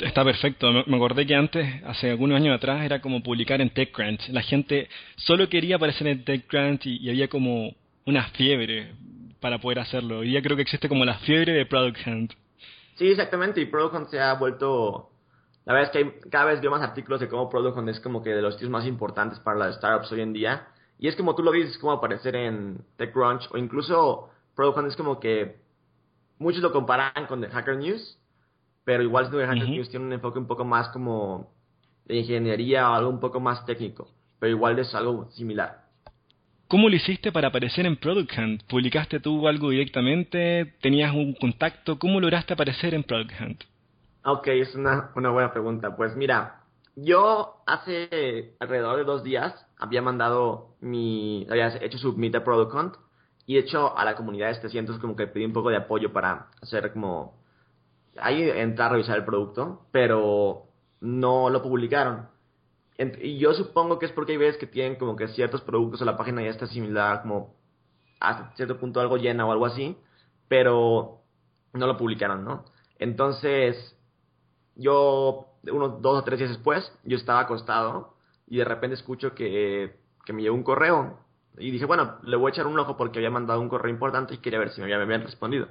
Está 0.00 0.24
perfecto. 0.24 0.72
Me 0.72 0.96
acordé 0.96 1.24
que 1.26 1.36
antes, 1.36 1.80
hace 1.84 2.10
algunos 2.10 2.36
años 2.36 2.56
atrás, 2.56 2.84
era 2.84 3.00
como 3.00 3.22
publicar 3.22 3.60
en 3.60 3.70
TechCrunch. 3.70 4.30
La 4.30 4.42
gente 4.42 4.88
solo 5.14 5.48
quería 5.48 5.76
aparecer 5.76 6.08
en 6.08 6.24
TechCrunch 6.24 6.86
y, 6.86 6.96
y 6.96 7.10
había 7.10 7.28
como 7.28 7.72
una 8.04 8.24
fiebre 8.30 8.92
para 9.44 9.58
poder 9.58 9.78
hacerlo. 9.78 10.20
Hoy 10.20 10.28
día 10.28 10.40
creo 10.40 10.56
que 10.56 10.62
existe 10.62 10.88
como 10.88 11.04
la 11.04 11.18
fiebre 11.18 11.52
de 11.52 11.66
Product 11.66 11.98
Hunt. 12.06 12.32
Sí, 12.96 13.10
exactamente. 13.10 13.60
Y 13.60 13.66
Product 13.66 13.94
Hunt 13.94 14.08
se 14.08 14.18
ha 14.18 14.32
vuelto... 14.36 15.10
La 15.66 15.74
verdad 15.74 15.90
es 15.90 15.92
que 15.92 15.98
hay, 15.98 16.30
cada 16.30 16.46
vez 16.46 16.62
veo 16.62 16.70
más 16.70 16.80
artículos 16.80 17.20
de 17.20 17.28
cómo 17.28 17.50
Product 17.50 17.76
Hunt 17.76 17.90
es 17.90 18.00
como 18.00 18.22
que 18.22 18.30
de 18.30 18.40
los 18.40 18.54
sitios 18.54 18.70
más 18.70 18.86
importantes 18.86 19.38
para 19.40 19.58
las 19.58 19.74
startups 19.74 20.10
hoy 20.12 20.22
en 20.22 20.32
día. 20.32 20.66
Y 20.98 21.08
es 21.08 21.16
como 21.16 21.34
tú 21.34 21.42
lo 21.42 21.52
dices, 21.52 21.76
como 21.76 21.92
aparecer 21.92 22.34
en 22.36 22.86
TechCrunch 22.96 23.50
o 23.52 23.58
incluso 23.58 24.30
Product 24.56 24.78
Hunt 24.78 24.88
es 24.88 24.96
como 24.96 25.20
que 25.20 25.56
muchos 26.38 26.62
lo 26.62 26.72
comparan 26.72 27.26
con 27.26 27.42
The 27.42 27.48
Hacker 27.48 27.76
News, 27.76 28.18
pero 28.82 29.02
igual 29.02 29.30
The 29.30 29.44
Hacker 29.44 29.68
News 29.68 29.90
tiene 29.90 30.06
un 30.06 30.12
enfoque 30.14 30.38
un 30.38 30.46
poco 30.46 30.64
más 30.64 30.88
como 30.88 31.52
de 32.06 32.16
ingeniería 32.16 32.88
o 32.88 32.94
algo 32.94 33.10
un 33.10 33.20
poco 33.20 33.40
más 33.40 33.66
técnico, 33.66 34.08
pero 34.38 34.52
igual 34.52 34.78
es 34.78 34.94
algo 34.94 35.30
similar. 35.32 35.83
¿Cómo 36.68 36.88
lo 36.88 36.96
hiciste 36.96 37.30
para 37.30 37.48
aparecer 37.48 37.86
en 37.86 37.96
Product 37.96 38.32
Hunt? 38.38 38.62
¿Publicaste 38.64 39.20
tú 39.20 39.46
algo 39.46 39.70
directamente? 39.70 40.74
¿Tenías 40.80 41.12
un 41.12 41.34
contacto? 41.34 41.98
¿Cómo 41.98 42.20
lograste 42.20 42.54
aparecer 42.54 42.94
en 42.94 43.04
Product 43.04 43.32
Hunt? 43.40 43.64
Ok, 44.24 44.48
es 44.48 44.74
una, 44.74 45.10
una 45.14 45.30
buena 45.30 45.52
pregunta. 45.52 45.94
Pues 45.94 46.16
mira, 46.16 46.62
yo 46.96 47.62
hace 47.66 48.54
alrededor 48.60 48.96
de 48.96 49.04
dos 49.04 49.22
días 49.22 49.54
había 49.78 50.00
mandado 50.00 50.76
mi, 50.80 51.46
había 51.50 51.68
hecho 51.82 51.98
submit 51.98 52.34
a 52.34 52.44
Product 52.44 52.74
Hunt 52.74 52.94
y 53.46 53.54
de 53.54 53.60
hecho 53.60 53.96
a 53.96 54.04
la 54.04 54.14
comunidad 54.14 54.48
de 54.48 54.54
700 54.54 54.98
como 54.98 55.16
que 55.16 55.26
pedí 55.26 55.44
un 55.44 55.52
poco 55.52 55.68
de 55.70 55.76
apoyo 55.76 56.12
para 56.12 56.48
hacer 56.62 56.92
como 56.92 57.42
ahí 58.16 58.48
entrar 58.48 58.88
a 58.88 58.92
revisar 58.92 59.18
el 59.18 59.24
producto, 59.24 59.86
pero 59.90 60.68
no 61.00 61.50
lo 61.50 61.62
publicaron. 61.62 62.28
Y 62.96 63.38
yo 63.38 63.52
supongo 63.54 63.98
que 63.98 64.06
es 64.06 64.12
porque 64.12 64.32
hay 64.32 64.38
veces 64.38 64.56
que 64.56 64.66
tienen 64.66 64.96
como 64.96 65.16
que 65.16 65.28
ciertos 65.28 65.62
productos 65.62 66.00
o 66.02 66.04
la 66.04 66.16
página 66.16 66.42
ya 66.42 66.50
está 66.50 66.66
similar, 66.66 67.22
como 67.22 67.54
hasta 68.20 68.54
cierto 68.56 68.78
punto 68.78 69.00
algo 69.00 69.16
llena 69.16 69.46
o 69.46 69.52
algo 69.52 69.66
así, 69.66 69.96
pero 70.48 71.22
no 71.72 71.86
lo 71.86 71.96
publicaron, 71.96 72.44
¿no? 72.44 72.64
Entonces, 72.98 73.96
yo 74.76 75.48
unos 75.70 76.00
dos 76.02 76.18
o 76.18 76.24
tres 76.24 76.38
días 76.38 76.50
después, 76.50 76.92
yo 77.04 77.16
estaba 77.16 77.40
acostado 77.40 78.14
y 78.46 78.58
de 78.58 78.64
repente 78.64 78.94
escucho 78.94 79.34
que, 79.34 79.96
que 80.24 80.32
me 80.32 80.42
llegó 80.42 80.54
un 80.54 80.62
correo. 80.62 81.18
Y 81.58 81.70
dije, 81.70 81.84
bueno, 81.84 82.18
le 82.22 82.36
voy 82.36 82.50
a 82.50 82.52
echar 82.52 82.66
un 82.66 82.78
ojo 82.78 82.96
porque 82.96 83.18
había 83.18 83.30
mandado 83.30 83.60
un 83.60 83.68
correo 83.68 83.92
importante 83.92 84.34
y 84.34 84.38
quería 84.38 84.58
ver 84.58 84.70
si 84.70 84.80
me 84.80 84.92
habían, 84.92 85.22
respondido. 85.22 85.68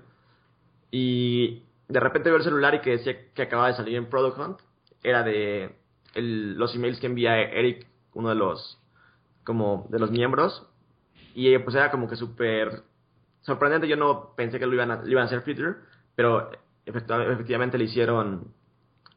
Y 0.92 1.64
de 1.88 2.00
repente 2.00 2.30
veo 2.30 2.38
el 2.38 2.44
celular 2.44 2.76
y 2.76 2.82
que 2.82 2.92
decía 2.92 3.32
que 3.34 3.42
acababa 3.42 3.70
de 3.70 3.76
salir 3.76 3.96
en 3.96 4.10
Product 4.10 4.38
Hunt. 4.38 4.60
Era 5.04 5.24
de 5.24 5.76
los 6.22 6.76
emails 6.76 7.00
que 7.00 7.08
envía 7.08 7.40
Eric, 7.42 7.88
uno 8.14 8.30
de 8.30 8.36
los, 8.36 8.80
como, 9.44 9.88
de 9.90 10.00
los 10.00 10.12
miembros. 10.12 10.68
Y 11.36 11.58
pues 11.60 11.76
era 11.76 11.92
como 11.92 12.08
que 12.08 12.16
súper 12.16 12.84
sorprendente. 13.42 13.88
Yo 13.88 13.96
no 13.96 14.34
pensé 14.36 14.60
que 14.60 14.66
lo 14.66 14.74
iban 14.74 14.92
a, 14.92 15.02
lo 15.02 15.10
iban 15.10 15.24
a 15.24 15.26
hacer 15.26 15.44
Twitter, 15.44 15.78
pero 16.16 16.52
efectivamente 16.86 17.78
le 17.78 17.86
hicieron 17.86 18.54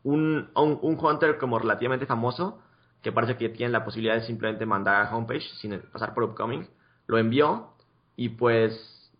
un, 0.02 0.50
un, 0.54 0.98
hunter 1.00 1.36
como 1.38 1.58
relativamente 1.58 2.06
famoso, 2.06 2.62
que 3.02 3.12
parece 3.12 3.36
que 3.36 3.48
tiene 3.48 3.72
la 3.72 3.84
posibilidad 3.84 4.14
de 4.14 4.22
simplemente 4.22 4.64
mandar 4.64 5.06
a 5.06 5.16
homepage 5.16 5.46
sin 5.60 5.78
pasar 5.92 6.14
por 6.14 6.24
upcoming. 6.24 6.66
Lo 7.06 7.18
envió 7.18 7.74
y 8.16 8.30
pues 8.30 9.12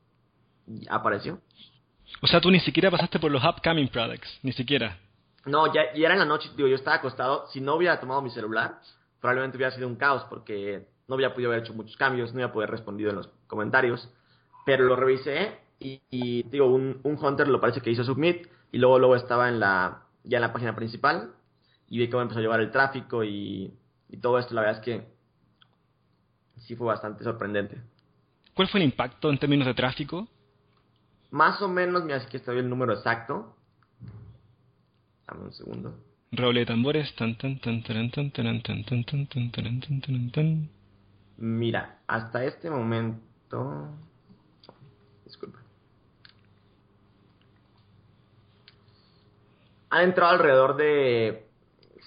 apareció. 0.89 1.41
O 2.23 2.27
sea, 2.27 2.41
tú 2.41 2.51
ni 2.51 2.61
siquiera 2.61 2.91
pasaste 2.91 3.19
por 3.19 3.31
los 3.31 3.45
upcoming 3.45 3.89
products, 3.89 4.39
ni 4.43 4.53
siquiera. 4.53 4.99
No, 5.47 5.73
ya, 5.73 5.95
ya 5.95 6.07
era 6.07 6.15
en 6.15 6.21
la 6.21 6.27
noche, 6.27 6.51
digo, 6.57 6.69
yo 6.69 6.75
estaba 6.75 6.97
acostado. 6.97 7.47
Si 7.49 7.61
no 7.61 7.77
hubiera 7.77 8.01
tomado 8.01 8.21
mi 8.21 8.31
celular, 8.31 8.81
probablemente 9.21 9.57
hubiera 9.57 9.75
sido 9.75 9.87
un 9.89 9.97
caos 9.97 10.25
porque 10.29 10.87
no 11.09 11.15
había 11.15 11.33
podido 11.33 11.51
haber 11.51 11.63
hecho 11.63 11.73
muchos 11.73 11.97
cambios, 11.97 12.33
no 12.33 12.39
había 12.39 12.53
podido 12.53 12.65
haber 12.65 12.71
respondido 12.71 13.11
en 13.11 13.17
los 13.17 13.29
comentarios. 13.47 14.09
Pero 14.65 14.85
lo 14.85 14.97
revisé 14.97 15.59
y, 15.79 16.43
digo, 16.49 16.67
un, 16.67 17.01
un, 17.03 17.25
Hunter 17.25 17.49
lo 17.49 17.61
parece 17.61 17.81
que 17.81 17.91
hizo 17.91 18.03
submit 18.03 18.49
y 18.73 18.79
luego, 18.79 18.99
luego 18.99 19.15
estaba 19.15 19.49
en 19.49 19.61
la, 19.61 20.03
ya 20.25 20.39
en 20.39 20.43
la 20.43 20.53
página 20.53 20.75
principal 20.75 21.33
y 21.89 21.99
vi 21.99 22.11
cómo 22.11 22.23
empezó 22.23 22.41
a 22.41 22.43
llevar 22.43 22.61
el 22.61 22.71
tráfico 22.71 23.23
y, 23.23 23.73
y 24.09 24.17
todo 24.17 24.39
esto. 24.39 24.55
La 24.55 24.63
verdad 24.63 24.79
es 24.79 24.85
que 24.85 25.07
sí 26.59 26.75
fue 26.75 26.89
bastante 26.89 27.23
sorprendente. 27.23 27.81
¿Cuál 28.55 28.69
fue 28.69 28.81
el 28.81 28.87
impacto 28.87 29.31
en 29.31 29.39
términos 29.39 29.67
de 29.67 29.75
tráfico? 29.75 30.27
Más 31.31 31.61
o 31.61 31.69
menos, 31.69 32.05
mira, 32.05 32.17
así 32.17 32.29
que 32.29 32.39
estoy 32.39 32.59
el 32.59 32.69
número 32.69 32.95
exacto. 32.95 33.56
Dame 35.27 35.45
un 35.45 35.53
segundo. 35.53 35.95
Roble 36.33 36.61
de 36.61 36.67
tambores. 36.67 37.15
Mira, 41.37 41.99
hasta 42.07 42.45
este 42.45 42.71
momento. 42.71 43.89
Disculpa. 45.25 45.59
Han 49.91 50.05
entrado 50.05 50.33
alrededor 50.33 50.77
de 50.77 51.47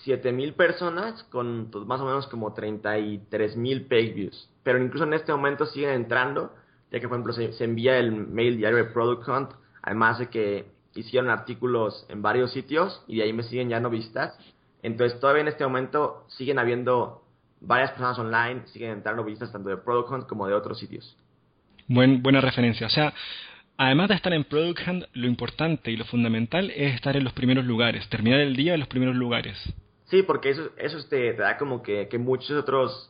7000 0.04 0.54
personas 0.54 1.24
con 1.24 1.70
pues, 1.72 1.86
más 1.86 2.02
o 2.02 2.06
menos 2.06 2.28
como 2.28 2.54
33.000 2.54 3.88
page 3.88 4.14
views. 4.14 4.50
Pero 4.64 4.84
incluso 4.84 5.06
en 5.06 5.14
este 5.14 5.32
momento 5.32 5.66
siguen 5.66 5.92
entrando, 5.92 6.54
ya 6.92 7.00
que 7.00 7.08
por 7.08 7.16
ejemplo 7.16 7.34
se, 7.34 7.54
se 7.54 7.64
envía 7.64 7.98
el 7.98 8.12
mail 8.12 8.58
diario 8.58 8.78
de 8.78 8.86
Product 8.86 9.28
Hunt, 9.28 9.52
además 9.82 10.20
de 10.20 10.30
que 10.30 10.79
hicieron 11.00 11.30
artículos 11.30 12.06
en 12.10 12.22
varios 12.22 12.52
sitios 12.52 13.04
y 13.08 13.18
de 13.18 13.24
ahí 13.24 13.34
me 13.34 13.44
siguen 13.44 13.70
ya 13.70 13.80
no 13.80 13.90
vistas. 13.90 14.38
Entonces 14.82 15.20
todavía 15.20 15.42
en 15.42 15.48
este 15.48 15.64
momento 15.64 16.26
siguen 16.28 16.60
habiendo 16.60 17.24
varias 17.62 17.92
personas 17.92 18.18
online, 18.20 18.68
siguen 18.68 18.92
entrando 18.92 19.24
vistas 19.24 19.52
tanto 19.52 19.70
de 19.70 19.78
Product 19.78 20.12
Hunt 20.12 20.28
como 20.28 20.48
de 20.48 20.54
otros 20.54 20.80
sitios. 20.80 21.18
Buen, 21.88 22.22
buena 22.22 22.42
referencia. 22.42 22.88
O 22.88 22.90
sea, 22.90 23.14
además 23.78 24.10
de 24.10 24.16
estar 24.16 24.34
en 24.34 24.44
Product 24.44 24.80
Hunt, 24.88 25.04
lo 25.14 25.28
importante 25.28 25.92
y 25.92 25.98
lo 25.98 26.06
fundamental 26.06 26.72
es 26.72 26.96
estar 26.96 27.16
en 27.18 27.24
los 27.24 27.34
primeros 27.34 27.66
lugares, 27.66 28.08
terminar 28.10 28.40
el 28.40 28.56
día 28.56 28.74
en 28.74 28.80
los 28.80 28.90
primeros 28.90 29.16
lugares. 29.16 29.58
Sí, 30.06 30.24
porque 30.24 30.50
eso, 30.50 30.70
eso 30.78 30.98
te, 31.08 31.34
te 31.34 31.42
da 31.42 31.58
como 31.58 31.84
que, 31.84 32.08
que 32.08 32.18
muchos 32.18 32.52
otros 32.52 33.10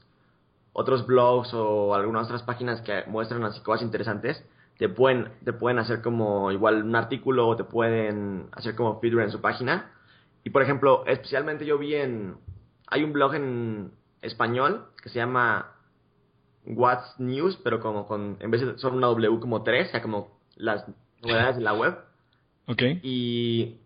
otros 0.74 1.06
blogs 1.06 1.54
o 1.54 1.94
algunas 1.96 2.26
otras 2.28 2.44
páginas 2.44 2.82
que 2.82 3.04
muestran 3.08 3.44
así 3.44 3.60
cosas 3.62 3.84
interesantes 3.84 4.44
te 4.80 4.88
pueden, 4.88 5.28
te 5.44 5.52
pueden 5.52 5.78
hacer 5.78 6.02
como 6.02 6.54
igual 6.54 6.84
un 6.84 6.96
artículo 6.96 7.50
o 7.50 7.58
te 7.58 7.66
pueden 7.66 8.48
hacer 8.54 8.76
como 8.76 9.02
feedback 9.02 9.26
en 9.26 9.32
su 9.32 9.42
página. 9.42 9.92
Y 10.46 10.52
por 10.52 10.62
ejemplo, 10.62 11.04
especialmente 11.06 11.66
yo 11.66 11.78
vi 11.78 11.96
en, 11.96 12.38
hay 12.88 13.04
un 13.04 13.12
blog 13.12 13.36
en 13.36 13.92
español 14.22 14.86
que 15.04 15.10
se 15.10 15.20
llama 15.20 15.74
What's 16.66 17.20
News, 17.20 17.60
pero 17.62 17.82
como 17.82 18.08
con, 18.08 18.38
en 18.40 18.52
vez 18.52 18.62
de 18.62 18.78
solo 18.78 18.96
una 18.96 19.08
W 19.08 19.42
como 19.42 19.64
tres, 19.64 19.90
o 19.90 19.92
sea, 19.92 20.02
como 20.02 20.40
las 20.56 20.86
novedades 21.22 21.58
de 21.58 21.62
la 21.62 21.74
web. 21.74 21.98
Ok. 22.68 22.82
Y 23.04 23.82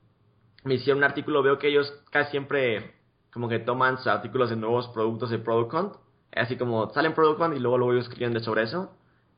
me 0.64 0.76
hicieron 0.76 1.00
un 1.00 1.06
artículo, 1.06 1.42
veo 1.42 1.58
que 1.58 1.70
ellos 1.70 1.92
casi 2.12 2.30
siempre 2.30 2.94
como 3.32 3.50
que 3.50 3.58
toman 3.58 3.98
sus 3.98 4.06
artículos 4.06 4.52
de 4.52 4.58
nuevos 4.58 4.90
productos 4.90 5.32
de 5.32 5.40
Product 5.40 5.74
Hunt, 5.74 5.94
así 6.36 6.56
como 6.56 6.94
salen 6.94 7.16
Product 7.16 7.42
Hunt 7.42 7.58
y 7.58 7.60
luego 7.60 7.80
luego 7.80 7.94
ellos 7.94 8.08
escriben 8.08 8.40
sobre 8.44 8.62
eso. 8.62 8.92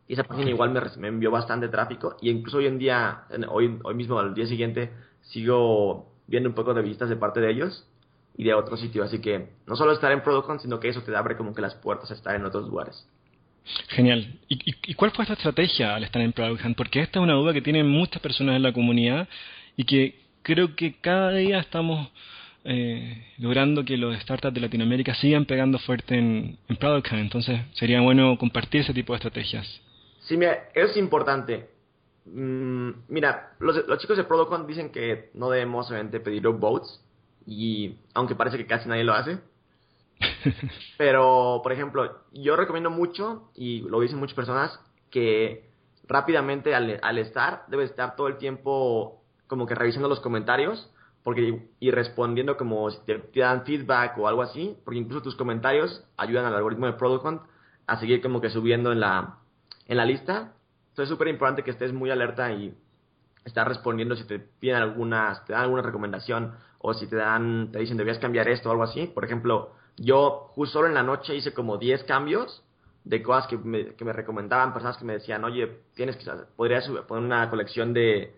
Y 0.07 0.13
esa 0.13 0.24
página 0.24 0.51
igual 0.51 0.71
me, 0.97 1.07
envió 1.07 1.31
bastante 1.31 1.67
tráfico. 1.67 2.15
Y 2.21 2.29
incluso 2.29 2.57
hoy 2.57 2.67
en 2.67 2.77
día, 2.77 3.24
hoy, 3.50 3.79
hoy 3.83 3.95
mismo, 3.95 4.19
al 4.19 4.35
día 4.35 4.45
siguiente, 4.45 4.91
sigo 5.21 6.12
viendo 6.27 6.50
un 6.50 6.55
poco 6.55 6.74
de 6.74 6.81
vistas 6.81 7.09
de 7.09 7.15
parte 7.15 7.39
de 7.39 7.51
ellos 7.51 7.88
y 8.38 8.43
de 8.43 8.53
otros 8.53 8.79
sitios. 8.79 9.07
Así 9.07 9.19
que 9.19 9.50
no 9.65 9.75
solo 9.75 9.93
estar 9.93 10.12
en 10.12 10.21
Hunt, 10.25 10.62
sino 10.62 10.79
que 10.79 10.89
eso 10.89 11.01
te 11.01 11.15
abre 11.15 11.38
como 11.38 11.53
que 11.53 11.62
las 11.62 11.75
puertas 11.75 12.12
a 12.12 12.13
estar 12.13 12.35
en 12.35 12.45
otros 12.45 12.67
lugares. 12.67 13.07
Genial. 13.89 14.39
¿Y, 14.47 14.59
y, 14.85 14.93
cuál 14.93 15.09
fue 15.12 15.24
esta 15.24 15.33
estrategia 15.33 15.95
al 15.95 16.03
estar 16.03 16.21
en 16.21 16.33
Product 16.33 16.63
Hunt? 16.63 16.77
Porque 16.77 17.01
esta 17.01 17.19
es 17.19 17.24
una 17.24 17.33
duda 17.33 17.53
que 17.53 17.62
tienen 17.62 17.89
muchas 17.89 18.21
personas 18.21 18.55
en 18.55 18.62
la 18.62 18.74
comunidad 18.74 19.27
y 19.75 19.85
que 19.85 20.19
creo 20.43 20.75
que 20.75 20.93
cada 21.01 21.31
día 21.31 21.59
estamos 21.59 22.09
eh, 22.63 23.25
logrando 23.39 23.83
que 23.83 23.97
los 23.97 24.15
startups 24.21 24.53
de 24.53 24.62
Latinoamérica 24.62 25.15
sigan 25.15 25.45
pegando 25.45 25.79
fuerte 25.79 26.15
en, 26.15 26.59
en 26.67 26.75
Product 26.75 27.12
Hunt. 27.12 27.21
Entonces 27.21 27.62
sería 27.74 28.01
bueno 28.01 28.38
compartir 28.38 28.81
ese 28.81 28.93
tipo 28.93 29.13
de 29.13 29.17
estrategias. 29.17 29.81
Sí, 30.25 30.38
mira, 30.38 30.70
eso 30.74 30.91
es 30.91 30.98
importante. 30.98 31.70
Mm, 32.25 32.89
mira, 33.08 33.55
los, 33.60 33.88
los, 33.88 34.00
chicos 34.00 34.17
de 34.17 34.24
Product 34.24 34.67
dicen 34.67 34.91
que 34.91 35.29
no 35.34 35.50
debemos 35.50 35.89
obviamente 35.89 36.20
pedir 36.20 36.48
votes 36.48 37.01
y 37.46 37.98
aunque 38.13 38.36
parece 38.36 38.58
que 38.58 38.65
casi 38.65 38.89
nadie 38.89 39.03
lo 39.03 39.13
hace. 39.13 39.39
Pero, 40.98 41.60
por 41.62 41.72
ejemplo, 41.72 42.24
yo 42.32 42.55
recomiendo 42.55 42.89
mucho, 42.89 43.51
y 43.53 43.82
lo 43.82 44.00
dicen 44.00 44.17
muchas 44.17 44.36
personas, 44.36 44.79
que 45.12 45.70
rápidamente 46.08 46.74
al, 46.74 47.00
al 47.01 47.17
estar, 47.20 47.65
debes 47.67 47.91
estar 47.91 48.15
todo 48.15 48.27
el 48.27 48.38
tiempo 48.38 49.22
como 49.48 49.67
que 49.67 49.75
revisando 49.75 50.10
los 50.10 50.20
comentarios 50.20 50.91
porque 51.25 51.67
y 51.79 51.89
respondiendo 51.89 52.55
como 52.55 52.89
si 52.91 53.00
te, 53.03 53.17
te, 53.17 53.39
dan 53.39 53.65
feedback 53.65 54.15
o 54.20 54.27
algo 54.27 54.44
así, 54.44 54.77
porque 54.86 55.00
incluso 55.00 55.24
tus 55.24 55.36
comentarios 55.36 56.03
ayudan 56.17 56.46
al 56.46 56.53
algoritmo 56.53 56.86
de 56.86 56.94
Product 56.94 57.25
Hunt 57.25 57.41
a 57.88 58.00
seguir 58.00 58.22
como 58.22 58.41
que 58.41 58.51
subiendo 58.51 58.91
en 58.91 59.00
la, 59.00 59.39
en 59.85 59.97
la 59.97 60.05
lista. 60.05 60.53
Entonces 60.89 61.03
es 61.03 61.09
súper 61.09 61.27
importante 61.27 61.63
que 61.63 61.71
estés 61.71 61.93
muy 61.93 62.09
alerta 62.09 62.51
y 62.51 62.73
estar 63.43 63.67
respondiendo 63.67 64.15
si 64.15 64.25
te 64.25 64.39
piden 64.39 64.77
alguna, 64.77 65.43
te 65.45 65.53
dan 65.53 65.63
alguna 65.63 65.81
recomendación 65.81 66.53
o 66.79 66.93
si 66.93 67.07
te 67.07 67.15
dan, 67.15 67.71
te 67.71 67.79
dicen 67.79 67.97
debías 67.97 68.19
cambiar 68.19 68.47
esto 68.47 68.69
o 68.69 68.71
algo 68.71 68.83
así. 68.83 69.07
Por 69.07 69.25
ejemplo, 69.25 69.73
yo 69.97 70.51
justo 70.55 70.79
solo 70.79 70.87
en 70.87 70.93
la 70.93 71.03
noche 71.03 71.35
hice 71.35 71.53
como 71.53 71.77
10 71.77 72.03
cambios 72.03 72.63
de 73.03 73.21
cosas 73.21 73.47
que 73.47 73.57
me, 73.57 73.93
que 73.95 74.03
me 74.03 74.13
recomendaban, 74.13 74.73
personas 74.73 74.97
que 74.97 75.05
me 75.05 75.13
decían, 75.13 75.43
oye, 75.43 75.79
tienes 75.95 76.17
que, 76.17 76.25
podrías 76.55 76.87
poner 77.07 77.23
una 77.23 77.49
colección 77.49 77.93
de, 77.93 78.35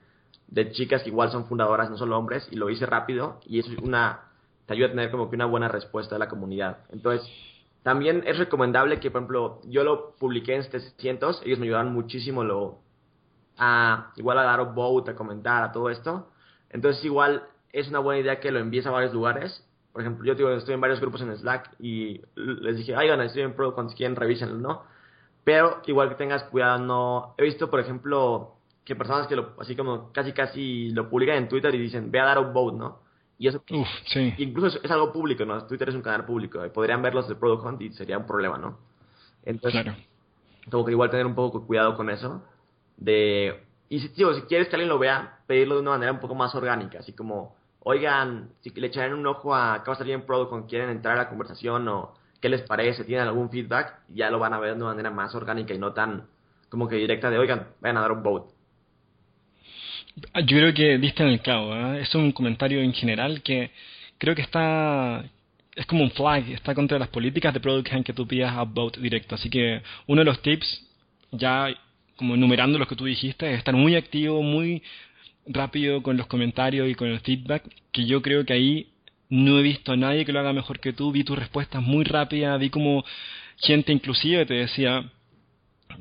de 0.47 0.71
chicas 0.71 1.03
que 1.03 1.09
igual 1.09 1.31
son 1.31 1.45
fundadoras, 1.47 1.89
no 1.89 1.97
solo 1.97 2.17
hombres, 2.17 2.47
y 2.51 2.57
lo 2.57 2.69
hice 2.69 2.85
rápido 2.85 3.39
y 3.45 3.59
eso 3.59 3.71
es 3.71 3.79
una, 3.79 4.31
te 4.65 4.73
ayuda 4.73 4.87
a 4.87 4.91
tener 4.91 5.11
como 5.11 5.29
que 5.29 5.35
una 5.35 5.45
buena 5.45 5.69
respuesta 5.69 6.15
de 6.15 6.19
la 6.19 6.27
comunidad. 6.27 6.79
Entonces, 6.89 7.27
también 7.87 8.21
es 8.27 8.37
recomendable 8.37 8.99
que, 8.99 9.09
por 9.09 9.21
ejemplo, 9.21 9.61
yo 9.63 9.85
lo 9.85 10.13
publiqué 10.17 10.55
en 10.55 10.63
700, 10.63 11.41
ellos 11.45 11.57
me 11.57 11.67
ayudaron 11.67 11.93
muchísimo 11.93 12.43
lo, 12.43 12.79
a, 13.57 14.11
igual 14.17 14.37
a 14.39 14.43
dar 14.43 14.73
vote, 14.73 15.11
a 15.11 15.15
comentar, 15.15 15.63
a 15.63 15.71
todo 15.71 15.89
esto. 15.89 16.27
Entonces, 16.69 17.05
igual 17.05 17.47
es 17.71 17.87
una 17.87 17.99
buena 17.99 18.19
idea 18.19 18.41
que 18.41 18.51
lo 18.51 18.59
envíes 18.59 18.85
a 18.87 18.91
varios 18.91 19.13
lugares. 19.13 19.65
Por 19.93 20.01
ejemplo, 20.01 20.25
yo 20.25 20.35
digo, 20.35 20.49
estoy 20.49 20.73
en 20.73 20.81
varios 20.81 20.99
grupos 20.99 21.21
en 21.21 21.33
Slack 21.37 21.75
y 21.79 22.19
les 22.35 22.75
dije, 22.75 22.93
oigan, 22.93 23.21
estoy 23.21 23.43
en 23.43 23.53
Pro, 23.53 23.73
cuando 23.73 23.93
quieren 23.93 24.17
revísenlo, 24.17 24.57
¿no? 24.57 24.83
Pero 25.45 25.81
igual 25.85 26.09
que 26.09 26.15
tengas 26.15 26.43
cuidado, 26.43 26.79
no. 26.79 27.35
He 27.37 27.43
visto, 27.43 27.69
por 27.69 27.79
ejemplo, 27.79 28.57
que 28.83 28.97
personas 28.97 29.27
que 29.27 29.37
lo, 29.37 29.53
así 29.61 29.77
como 29.77 30.11
casi 30.11 30.33
casi 30.33 30.89
lo 30.89 31.09
publican 31.09 31.37
en 31.37 31.47
Twitter 31.47 31.73
y 31.73 31.77
dicen, 31.77 32.11
ve 32.11 32.19
a 32.19 32.25
dar 32.25 32.39
un 32.39 32.51
vote, 32.51 32.77
¿no? 32.77 33.06
Y 33.39 33.47
eso 33.47 33.63
incluso 34.37 34.79
es, 34.83 34.91
algo 34.91 35.13
público, 35.13 35.45
¿no? 35.45 35.65
Twitter 35.67 35.89
es 35.89 35.95
un 35.95 36.01
canal 36.01 36.25
público. 36.25 36.65
Y 36.65 36.69
podrían 36.69 37.01
verlos 37.01 37.27
de 37.27 37.35
Product 37.35 37.65
Hunt 37.65 37.81
y 37.81 37.91
sería 37.91 38.17
un 38.17 38.25
problema, 38.25 38.57
¿no? 38.57 38.79
Entonces, 39.43 39.83
claro. 39.83 39.97
tengo 40.69 40.83
que 40.83 40.91
igual 40.91 41.09
tener 41.09 41.25
un 41.25 41.35
poco 41.35 41.65
cuidado 41.65 41.95
con 41.95 42.09
eso. 42.09 42.43
De, 42.97 43.63
y 43.89 43.99
si, 43.99 44.09
tío, 44.09 44.33
si 44.33 44.41
quieres 44.41 44.67
que 44.67 44.75
alguien 44.75 44.89
lo 44.89 44.97
vea, 44.97 45.39
pedirlo 45.45 45.75
de 45.75 45.81
una 45.81 45.91
manera 45.91 46.11
un 46.11 46.19
poco 46.19 46.33
más 46.33 46.55
orgánica. 46.55 46.99
Así 46.99 47.13
como, 47.13 47.55
oigan, 47.81 48.49
si 48.61 48.71
le 48.71 48.87
echarán 48.87 49.13
un 49.13 49.27
ojo 49.27 49.53
a 49.53 49.83
qué 49.83 49.91
va 49.91 49.93
a 49.93 49.97
salir 49.97 50.15
en 50.15 50.25
Product 50.25 50.51
Hunt, 50.51 50.69
quieren 50.69 50.89
entrar 50.89 51.15
a 51.15 51.23
la 51.23 51.29
conversación 51.29 51.87
o 51.87 52.15
qué 52.41 52.49
les 52.49 52.63
parece, 52.63 53.03
tienen 53.03 53.27
algún 53.27 53.49
feedback, 53.51 53.99
ya 54.09 54.31
lo 54.31 54.39
van 54.39 54.53
a 54.53 54.59
ver 54.59 54.71
de 54.71 54.81
una 54.81 54.91
manera 54.91 55.11
más 55.11 55.33
orgánica 55.35 55.73
y 55.73 55.77
no 55.77 55.93
tan 55.93 56.27
como 56.69 56.87
que 56.87 56.95
directa 56.95 57.29
de, 57.29 57.37
oigan, 57.37 57.67
vayan 57.79 57.97
a 57.97 58.01
dar 58.01 58.11
un 58.11 58.23
vote. 58.23 58.53
Yo 60.17 60.57
creo 60.57 60.73
que 60.73 60.97
diste 60.97 61.23
en 61.23 61.29
el 61.29 61.41
clavo. 61.41 61.75
¿eh? 61.75 62.01
Es 62.01 62.13
un 62.15 62.31
comentario 62.31 62.81
en 62.81 62.93
general 62.93 63.41
que, 63.43 63.71
creo 64.17 64.35
que 64.35 64.41
está 64.41 65.23
es 65.77 65.85
como 65.85 66.03
un 66.03 66.09
flag, 66.09 66.49
está 66.49 66.73
contra 66.73 66.97
las 66.97 67.09
políticas 67.09 67.53
de 67.53 67.59
Product 67.59 67.93
Hunt 67.93 68.05
que 68.05 68.13
tú 68.13 68.27
pidas 68.27 68.51
upvote 68.57 68.99
directo. 68.99 69.35
Así 69.35 69.47
que 69.47 69.81
uno 70.07 70.21
de 70.21 70.25
los 70.25 70.41
tips, 70.41 70.83
ya 71.31 71.67
como 72.15 72.33
enumerando 72.33 72.79
lo 72.79 72.87
que 72.87 72.95
tú 72.95 73.05
dijiste, 73.05 73.51
es 73.51 73.59
estar 73.59 73.75
muy 73.75 73.95
activo, 73.95 74.41
muy 74.41 74.81
rápido 75.45 76.01
con 76.01 76.17
los 76.17 76.25
comentarios 76.25 76.89
y 76.89 76.95
con 76.95 77.09
el 77.09 77.19
feedback, 77.19 77.63
que 77.91 78.07
yo 78.07 78.23
creo 78.23 78.43
que 78.43 78.53
ahí 78.53 78.87
no 79.29 79.59
he 79.59 79.61
visto 79.61 79.91
a 79.91 79.97
nadie 79.97 80.25
que 80.25 80.33
lo 80.33 80.39
haga 80.39 80.51
mejor 80.51 80.79
que 80.79 80.93
tú, 80.93 81.11
vi 81.11 81.23
tus 81.23 81.37
respuestas 81.37 81.83
muy 81.83 82.03
rápidas, 82.05 82.59
vi 82.59 82.71
como 82.71 83.05
gente 83.57 83.91
inclusive 83.93 84.47
te 84.47 84.55
decía, 84.55 85.11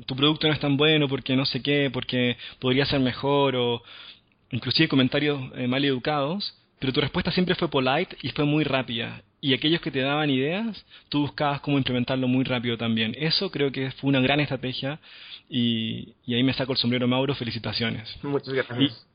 tu 0.05 0.15
producto 0.15 0.47
no 0.47 0.53
es 0.53 0.59
tan 0.59 0.77
bueno 0.77 1.07
porque 1.07 1.35
no 1.35 1.45
sé 1.45 1.61
qué, 1.61 1.89
porque 1.91 2.37
podría 2.59 2.85
ser 2.85 2.99
mejor, 2.99 3.55
o 3.55 3.83
inclusive 4.51 4.87
comentarios 4.87 5.39
eh, 5.55 5.67
mal 5.67 5.83
educados, 5.83 6.55
pero 6.79 6.93
tu 6.93 7.01
respuesta 7.01 7.31
siempre 7.31 7.55
fue 7.55 7.69
polite 7.69 8.15
y 8.21 8.29
fue 8.29 8.45
muy 8.45 8.63
rápida 8.63 9.23
y 9.39 9.53
aquellos 9.53 9.81
que 9.81 9.91
te 9.91 9.99
daban 9.99 10.29
ideas, 10.29 10.85
tú 11.09 11.21
buscabas 11.21 11.61
cómo 11.61 11.77
implementarlo 11.77 12.27
muy 12.27 12.43
rápido 12.43 12.77
también. 12.77 13.15
Eso 13.17 13.51
creo 13.51 13.71
que 13.71 13.91
fue 13.91 14.09
una 14.09 14.19
gran 14.19 14.39
estrategia 14.39 14.99
y, 15.49 16.13
ahí 16.27 16.43
me 16.43 16.53
saco 16.53 16.73
el 16.73 16.77
sombrero 16.77 17.07
Mauro, 17.07 17.35
felicitaciones. 17.35 18.09
Muchas 18.23 18.53
gracias. 18.53 19.05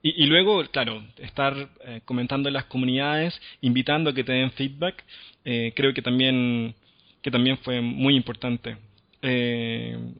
Y, 0.00 0.26
luego, 0.26 0.64
claro, 0.70 1.02
estar 1.18 1.68
eh, 1.84 2.00
comentando 2.04 2.48
en 2.48 2.54
las 2.54 2.64
comunidades, 2.66 3.38
invitando 3.60 4.10
a 4.10 4.14
que 4.14 4.22
te 4.22 4.32
den 4.32 4.52
feedback, 4.52 5.04
eh, 5.44 5.72
creo 5.74 5.92
que 5.92 6.02
también, 6.02 6.74
que 7.20 7.32
también 7.32 7.58
fue 7.58 7.80
muy 7.80 8.14
importante. 8.14 8.76
Eh, 9.22 10.14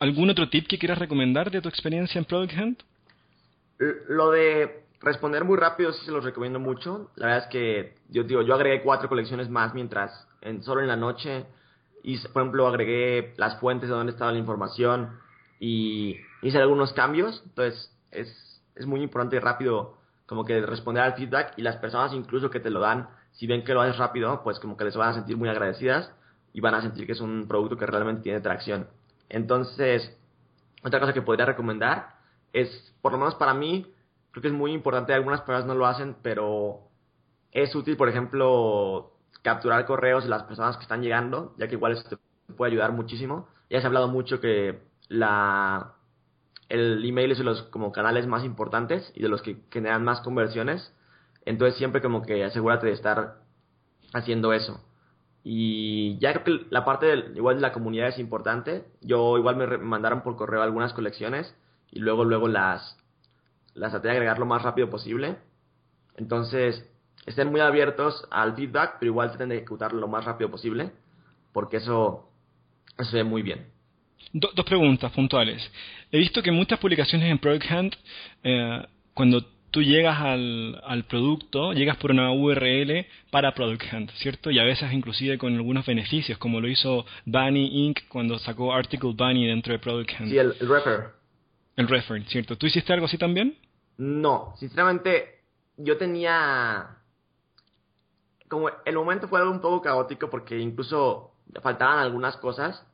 ¿Algún 0.00 0.30
otro 0.30 0.48
tip 0.48 0.68
que 0.68 0.78
quieras 0.78 0.98
recomendar 0.98 1.50
de 1.50 1.60
tu 1.60 1.68
experiencia 1.68 2.18
en 2.18 2.24
Product 2.24 2.52
Hunt? 2.56 2.82
Lo 4.08 4.30
de 4.30 4.84
responder 5.00 5.44
muy 5.44 5.56
rápido 5.56 5.92
sí 5.92 6.04
se 6.04 6.12
los 6.12 6.24
recomiendo 6.24 6.60
mucho. 6.60 7.10
La 7.16 7.26
verdad 7.26 7.44
es 7.44 7.50
que 7.50 7.94
yo 8.08 8.22
digo, 8.22 8.42
yo 8.42 8.54
agregué 8.54 8.82
cuatro 8.82 9.08
colecciones 9.08 9.48
más 9.48 9.74
mientras 9.74 10.26
en, 10.40 10.62
solo 10.62 10.80
en 10.80 10.88
la 10.88 10.96
noche 10.96 11.46
y 12.02 12.16
por 12.28 12.42
ejemplo 12.42 12.66
agregué 12.68 13.34
las 13.36 13.58
fuentes 13.60 13.88
de 13.88 13.94
donde 13.94 14.12
estaba 14.12 14.32
la 14.32 14.38
información 14.38 15.18
y 15.58 16.16
hice 16.42 16.58
algunos 16.58 16.92
cambios. 16.92 17.42
Entonces 17.46 17.92
es, 18.12 18.62
es 18.76 18.86
muy 18.86 19.02
importante 19.02 19.36
y 19.36 19.40
rápido 19.40 19.98
como 20.26 20.44
que 20.44 20.60
responder 20.60 21.02
al 21.02 21.14
feedback 21.14 21.54
y 21.56 21.62
las 21.62 21.76
personas 21.76 22.12
incluso 22.12 22.50
que 22.50 22.60
te 22.60 22.70
lo 22.70 22.80
dan, 22.80 23.08
si 23.32 23.46
ven 23.46 23.64
que 23.64 23.74
lo 23.74 23.80
haces 23.80 23.96
rápido, 23.96 24.42
pues 24.44 24.60
como 24.60 24.76
que 24.76 24.84
les 24.84 24.96
van 24.96 25.10
a 25.10 25.14
sentir 25.14 25.36
muy 25.36 25.48
agradecidas 25.48 26.12
y 26.52 26.60
van 26.60 26.74
a 26.74 26.82
sentir 26.82 27.06
que 27.06 27.12
es 27.12 27.20
un 27.20 27.46
producto 27.48 27.76
que 27.76 27.86
realmente 27.86 28.22
tiene 28.22 28.40
tracción. 28.40 28.88
Entonces, 29.28 30.16
otra 30.82 31.00
cosa 31.00 31.12
que 31.12 31.22
podría 31.22 31.46
recomendar 31.46 32.16
es, 32.52 32.94
por 33.02 33.12
lo 33.12 33.18
menos 33.18 33.34
para 33.34 33.54
mí, 33.54 33.92
creo 34.30 34.42
que 34.42 34.48
es 34.48 34.54
muy 34.54 34.72
importante, 34.72 35.12
algunas 35.12 35.40
personas 35.40 35.66
no 35.66 35.74
lo 35.74 35.86
hacen, 35.86 36.16
pero 36.22 36.88
es 37.52 37.74
útil, 37.74 37.96
por 37.96 38.08
ejemplo, 38.08 39.12
capturar 39.42 39.86
correos 39.86 40.24
de 40.24 40.30
las 40.30 40.44
personas 40.44 40.76
que 40.76 40.82
están 40.82 41.02
llegando, 41.02 41.54
ya 41.58 41.68
que 41.68 41.74
igual 41.74 41.92
esto 41.92 42.18
puede 42.56 42.72
ayudar 42.72 42.92
muchísimo. 42.92 43.48
Ya 43.70 43.80
se 43.80 43.86
ha 43.86 43.88
hablado 43.88 44.08
mucho 44.08 44.40
que 44.40 44.80
la 45.08 45.94
el 46.68 47.02
email 47.04 47.32
es 47.32 47.38
de 47.38 47.44
los 47.44 47.62
como 47.64 47.92
canales 47.92 48.26
más 48.26 48.44
importantes 48.44 49.10
y 49.14 49.22
de 49.22 49.28
los 49.28 49.42
que 49.42 49.62
generan 49.70 50.04
más 50.04 50.20
conversiones. 50.20 50.92
Entonces 51.44 51.78
siempre 51.78 52.02
como 52.02 52.22
que 52.22 52.44
asegúrate 52.44 52.86
de 52.86 52.92
estar 52.92 53.38
haciendo 54.12 54.52
eso. 54.52 54.84
Y 55.44 56.18
ya 56.18 56.32
creo 56.32 56.44
que 56.44 56.66
la 56.70 56.84
parte 56.84 57.06
del, 57.06 57.36
igual 57.36 57.56
de 57.56 57.62
la 57.62 57.72
comunidad 57.72 58.08
es 58.08 58.18
importante. 58.18 58.84
Yo 59.00 59.38
igual 59.38 59.56
me 59.56 59.78
mandaron 59.78 60.22
por 60.22 60.36
correo 60.36 60.62
algunas 60.62 60.92
colecciones 60.92 61.54
y 61.90 62.00
luego 62.00 62.24
luego 62.24 62.48
las 62.48 62.96
las 63.74 63.92
traté 63.92 64.08
de 64.08 64.14
agregar 64.14 64.38
lo 64.38 64.46
más 64.46 64.62
rápido 64.62 64.90
posible. 64.90 65.36
Entonces, 66.16 66.84
estén 67.26 67.50
muy 67.50 67.60
abiertos 67.60 68.26
al 68.30 68.54
feedback, 68.56 68.96
pero 68.98 69.12
igual 69.12 69.30
traten 69.30 69.50
de 69.50 69.56
ejecutarlo 69.56 70.00
lo 70.00 70.08
más 70.08 70.24
rápido 70.24 70.50
posible, 70.50 70.90
porque 71.52 71.76
eso, 71.78 72.28
eso 72.98 73.10
se 73.10 73.18
ve 73.18 73.24
muy 73.24 73.42
bien. 73.42 73.66
dos 74.32 74.64
preguntas 74.66 75.12
puntuales. 75.12 75.62
He 76.10 76.18
visto 76.18 76.42
que 76.42 76.50
muchas 76.50 76.78
publicaciones 76.78 77.30
en 77.30 77.38
Product 77.38 77.70
Hunt, 77.70 77.94
eh, 78.42 78.86
cuando 79.14 79.46
tú 79.70 79.82
llegas 79.82 80.20
al, 80.20 80.80
al, 80.84 81.04
producto, 81.04 81.72
llegas 81.72 81.96
por 81.96 82.10
una 82.10 82.32
URL 82.32 83.06
para 83.30 83.54
Product 83.54 83.82
Hunt, 83.92 84.10
¿cierto? 84.12 84.50
Y 84.50 84.58
a 84.58 84.64
veces 84.64 84.92
inclusive 84.92 85.38
con 85.38 85.54
algunos 85.54 85.86
beneficios, 85.86 86.38
como 86.38 86.60
lo 86.60 86.68
hizo 86.68 87.04
Bunny 87.26 87.86
Inc. 87.86 88.08
cuando 88.08 88.38
sacó 88.38 88.72
Article 88.72 89.14
Bunny 89.16 89.46
dentro 89.46 89.72
de 89.72 89.78
Product 89.78 90.10
Hunt. 90.18 90.30
Sí, 90.30 90.38
el, 90.38 90.54
el 90.60 90.68
refer. 90.68 91.10
El 91.76 91.88
refer, 91.88 92.24
¿cierto? 92.24 92.56
¿Tú 92.56 92.66
hiciste 92.66 92.92
algo 92.92 93.06
así 93.06 93.18
también? 93.18 93.56
No, 93.98 94.54
sinceramente, 94.58 95.40
yo 95.76 95.96
tenía. 95.96 96.96
Como 98.48 98.70
el 98.84 98.94
momento 98.94 99.28
fue 99.28 99.40
algo 99.40 99.52
un 99.52 99.60
poco 99.60 99.82
caótico 99.82 100.30
porque 100.30 100.58
incluso 100.58 101.32
faltaban 101.62 101.98
algunas 101.98 102.36
cosas, 102.36 102.86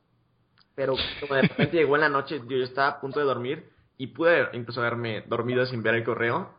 pero 0.75 0.95
como 1.21 1.35
de 1.35 1.43
repente 1.43 1.77
llegó 1.79 1.95
en 1.95 2.03
la 2.03 2.09
noche, 2.09 2.41
yo, 2.49 2.57
estaba 2.59 2.89
a 2.89 3.01
punto 3.01 3.21
de 3.21 3.27
dormir 3.27 3.71
y 3.97 4.09
pude 4.09 4.49
incluso 4.53 4.81
haberme 4.81 5.23
dormido 5.23 5.65
sin 5.67 5.83
ver 5.83 5.95
el 5.95 6.05
correo. 6.05 6.53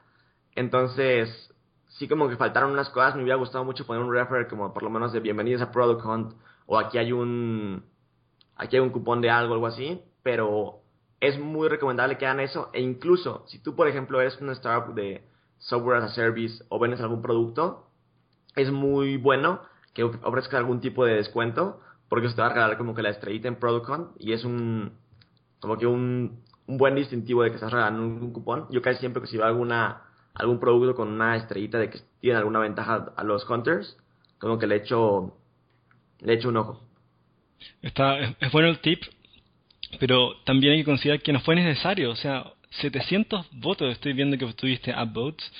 Entonces, 0.55 1.53
sí 1.89 2.07
como 2.07 2.29
que 2.29 2.37
faltaron 2.37 2.71
unas 2.71 2.89
cosas, 2.89 3.15
me 3.15 3.23
hubiera 3.23 3.37
gustado 3.37 3.63
mucho 3.63 3.85
poner 3.85 4.01
un 4.03 4.13
refer 4.13 4.47
como 4.47 4.73
por 4.73 4.83
lo 4.83 4.89
menos 4.89 5.13
de 5.13 5.19
bienvenidos 5.19 5.61
a 5.61 5.71
Product 5.71 6.05
Hunt 6.05 6.33
o 6.65 6.79
aquí 6.79 6.97
hay 6.97 7.11
un 7.11 7.83
aquí 8.55 8.77
hay 8.77 8.81
un 8.81 8.89
cupón 8.89 9.21
de 9.21 9.29
algo, 9.29 9.53
algo 9.53 9.67
así, 9.67 10.01
pero 10.23 10.81
es 11.19 11.39
muy 11.39 11.67
recomendable 11.67 12.17
que 12.17 12.25
hagan 12.25 12.39
eso. 12.39 12.69
E 12.73 12.81
incluso, 12.81 13.43
si 13.47 13.59
tú, 13.59 13.75
por 13.75 13.87
ejemplo, 13.87 14.21
eres 14.21 14.39
una 14.41 14.53
startup 14.53 14.93
de 14.95 15.27
software 15.57 15.97
as 15.97 16.11
a 16.11 16.13
service 16.13 16.63
o 16.69 16.79
vendes 16.79 17.01
algún 17.01 17.21
producto, 17.21 17.87
es 18.55 18.71
muy 18.71 19.17
bueno 19.17 19.61
que 19.93 20.03
ofrezcas 20.03 20.55
algún 20.55 20.81
tipo 20.81 21.05
de 21.05 21.15
descuento, 21.15 21.81
porque 22.09 22.27
eso 22.27 22.35
te 22.35 22.41
va 22.41 22.47
a 22.47 22.53
regalar 22.53 22.77
como 22.77 22.93
que 22.93 23.01
la 23.01 23.09
estrellita 23.09 23.47
en 23.47 23.55
ProductCon 23.55 24.11
y 24.19 24.33
es 24.33 24.43
un, 24.43 24.93
como 25.59 25.77
que 25.77 25.87
un, 25.87 26.43
un 26.67 26.77
buen 26.77 26.95
distintivo 26.95 27.43
de 27.43 27.49
que 27.49 27.55
estás 27.55 27.71
regalando 27.71 28.03
un, 28.03 28.31
cupón. 28.31 28.67
Yo 28.69 28.81
casi 28.81 28.99
siempre 28.99 29.21
que 29.21 29.27
si 29.27 29.37
veo 29.37 29.45
alguna, 29.45 30.03
algún 30.35 30.59
producto 30.59 30.95
con 30.95 31.09
una 31.09 31.35
estrellita 31.35 31.79
de 31.79 31.89
que 31.89 31.99
tiene 32.19 32.37
alguna 32.37 32.59
ventaja 32.59 33.13
a 33.15 33.23
los 33.23 33.49
hunters, 33.49 33.97
como 34.37 34.57
que 34.57 34.67
le 34.67 34.75
echo, 34.75 35.33
le 36.19 36.33
echo 36.33 36.49
un 36.49 36.57
ojo. 36.57 36.81
Está, 37.81 38.19
es 38.19 38.51
bueno 38.51 38.67
el 38.67 38.79
tip 38.79 39.03
pero 39.99 40.35
también 40.43 40.73
hay 40.73 40.79
que 40.79 40.85
considerar 40.85 41.21
que 41.21 41.33
no 41.33 41.39
fue 41.41 41.55
necesario, 41.55 42.11
o 42.11 42.15
sea, 42.15 42.45
700 42.81 43.47
votos 43.51 43.91
estoy 43.91 44.13
viendo 44.13 44.37
que 44.37 44.51
tuviste 44.53 44.93
upvotes 44.93 45.51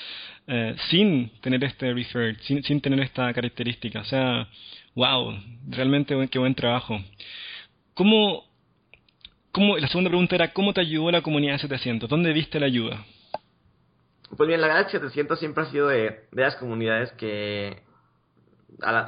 eh, 0.47 0.75
sin 0.89 1.29
tener 1.41 1.63
este 1.63 1.93
refer, 1.93 2.38
sin, 2.41 2.63
sin 2.63 2.81
tener 2.81 2.99
esta 3.01 3.33
característica, 3.33 4.01
o 4.01 4.05
sea, 4.05 4.47
wow, 4.95 5.38
realmente 5.69 6.15
qué 6.29 6.39
buen 6.39 6.55
trabajo. 6.55 6.99
¿Cómo, 7.93 8.43
cómo, 9.51 9.77
la 9.77 9.88
segunda 9.88 10.09
pregunta 10.09 10.35
era, 10.35 10.51
¿cómo 10.51 10.73
te 10.73 10.81
ayudó 10.81 11.11
la 11.11 11.21
comunidad 11.21 11.53
de 11.53 11.59
700? 11.59 12.09
¿Dónde 12.09 12.33
viste 12.33 12.59
la 12.59 12.65
ayuda? 12.65 13.05
Pues 14.37 14.47
bien, 14.47 14.61
la 14.61 14.83
que 14.85 14.91
700 14.91 15.39
siempre 15.39 15.63
ha 15.63 15.67
sido 15.67 15.87
de, 15.87 16.27
de 16.31 16.41
las 16.41 16.55
comunidades 16.57 17.11
que 17.13 17.83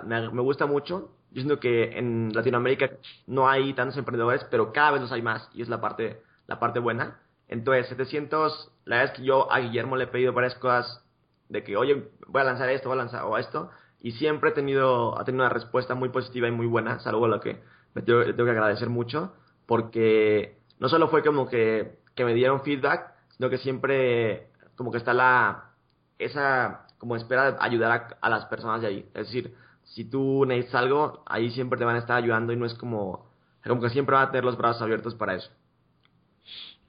me, 0.05 0.31
me 0.31 0.41
gusta 0.41 0.65
mucho 0.65 1.11
yo 1.31 1.41
siento 1.41 1.59
que 1.59 1.97
en 1.97 2.31
Latinoamérica 2.33 2.89
no 3.27 3.49
hay 3.49 3.73
tantos 3.73 3.97
emprendedores, 3.97 4.43
pero 4.49 4.71
cada 4.71 4.91
vez 4.91 5.01
los 5.01 5.11
hay 5.11 5.21
más 5.21 5.49
y 5.53 5.61
es 5.61 5.69
la 5.69 5.81
parte, 5.81 6.21
la 6.47 6.59
parte 6.59 6.79
buena. 6.79 7.19
Entonces, 7.47 7.87
700, 7.89 8.71
la 8.85 8.97
verdad 8.97 9.13
es 9.13 9.19
que 9.19 9.25
yo 9.25 9.51
a 9.51 9.59
Guillermo 9.59 9.95
le 9.97 10.05
he 10.05 10.07
pedido 10.07 10.33
varias 10.33 10.55
cosas 10.55 11.05
de 11.49 11.63
que, 11.63 11.77
oye, 11.77 12.09
voy 12.27 12.41
a 12.41 12.45
lanzar 12.45 12.69
esto, 12.69 12.89
voy 12.89 12.97
a 12.97 13.03
lanzar 13.03 13.23
o 13.23 13.37
esto, 13.37 13.69
y 13.99 14.13
siempre 14.13 14.49
he 14.49 14.53
tenido, 14.53 15.17
ha 15.19 15.23
tenido 15.25 15.45
una 15.45 15.53
respuesta 15.53 15.95
muy 15.95 16.09
positiva 16.09 16.47
y 16.47 16.51
muy 16.51 16.65
buena, 16.65 16.95
es 16.95 17.07
algo 17.07 17.25
a 17.25 17.29
lo 17.29 17.39
que 17.39 17.61
me 17.93 18.01
tengo, 18.01 18.19
le 18.21 18.33
tengo 18.33 18.45
que 18.45 18.51
agradecer 18.51 18.89
mucho, 18.89 19.33
porque 19.65 20.57
no 20.79 20.89
solo 20.89 21.07
fue 21.07 21.23
como 21.23 21.47
que, 21.47 21.99
que 22.15 22.25
me 22.25 22.33
dieron 22.33 22.63
feedback, 22.63 23.13
sino 23.37 23.49
que 23.49 23.57
siempre 23.59 24.49
como 24.77 24.91
que 24.91 24.97
está 24.97 25.13
la, 25.13 25.71
esa, 26.17 26.87
como 26.97 27.17
espera 27.17 27.51
de 27.51 27.57
ayudar 27.59 27.91
a, 28.21 28.25
a 28.25 28.29
las 28.29 28.45
personas 28.45 28.81
de 28.81 28.87
ahí. 28.87 29.05
Es 29.13 29.27
decir, 29.27 29.53
si 29.83 30.05
tú 30.05 30.45
necesitas 30.45 30.81
algo, 30.81 31.23
ahí 31.25 31.49
siempre 31.51 31.77
te 31.77 31.83
van 31.83 31.97
a 31.97 31.99
estar 31.99 32.17
ayudando 32.17 32.53
y 32.53 32.55
no 32.55 32.65
es 32.65 32.73
como, 32.75 33.29
como 33.65 33.81
que 33.81 33.89
siempre 33.89 34.15
van 34.15 34.27
a 34.27 34.31
tener 34.31 34.45
los 34.45 34.57
brazos 34.57 34.81
abiertos 34.81 35.15
para 35.15 35.35
eso. 35.35 35.49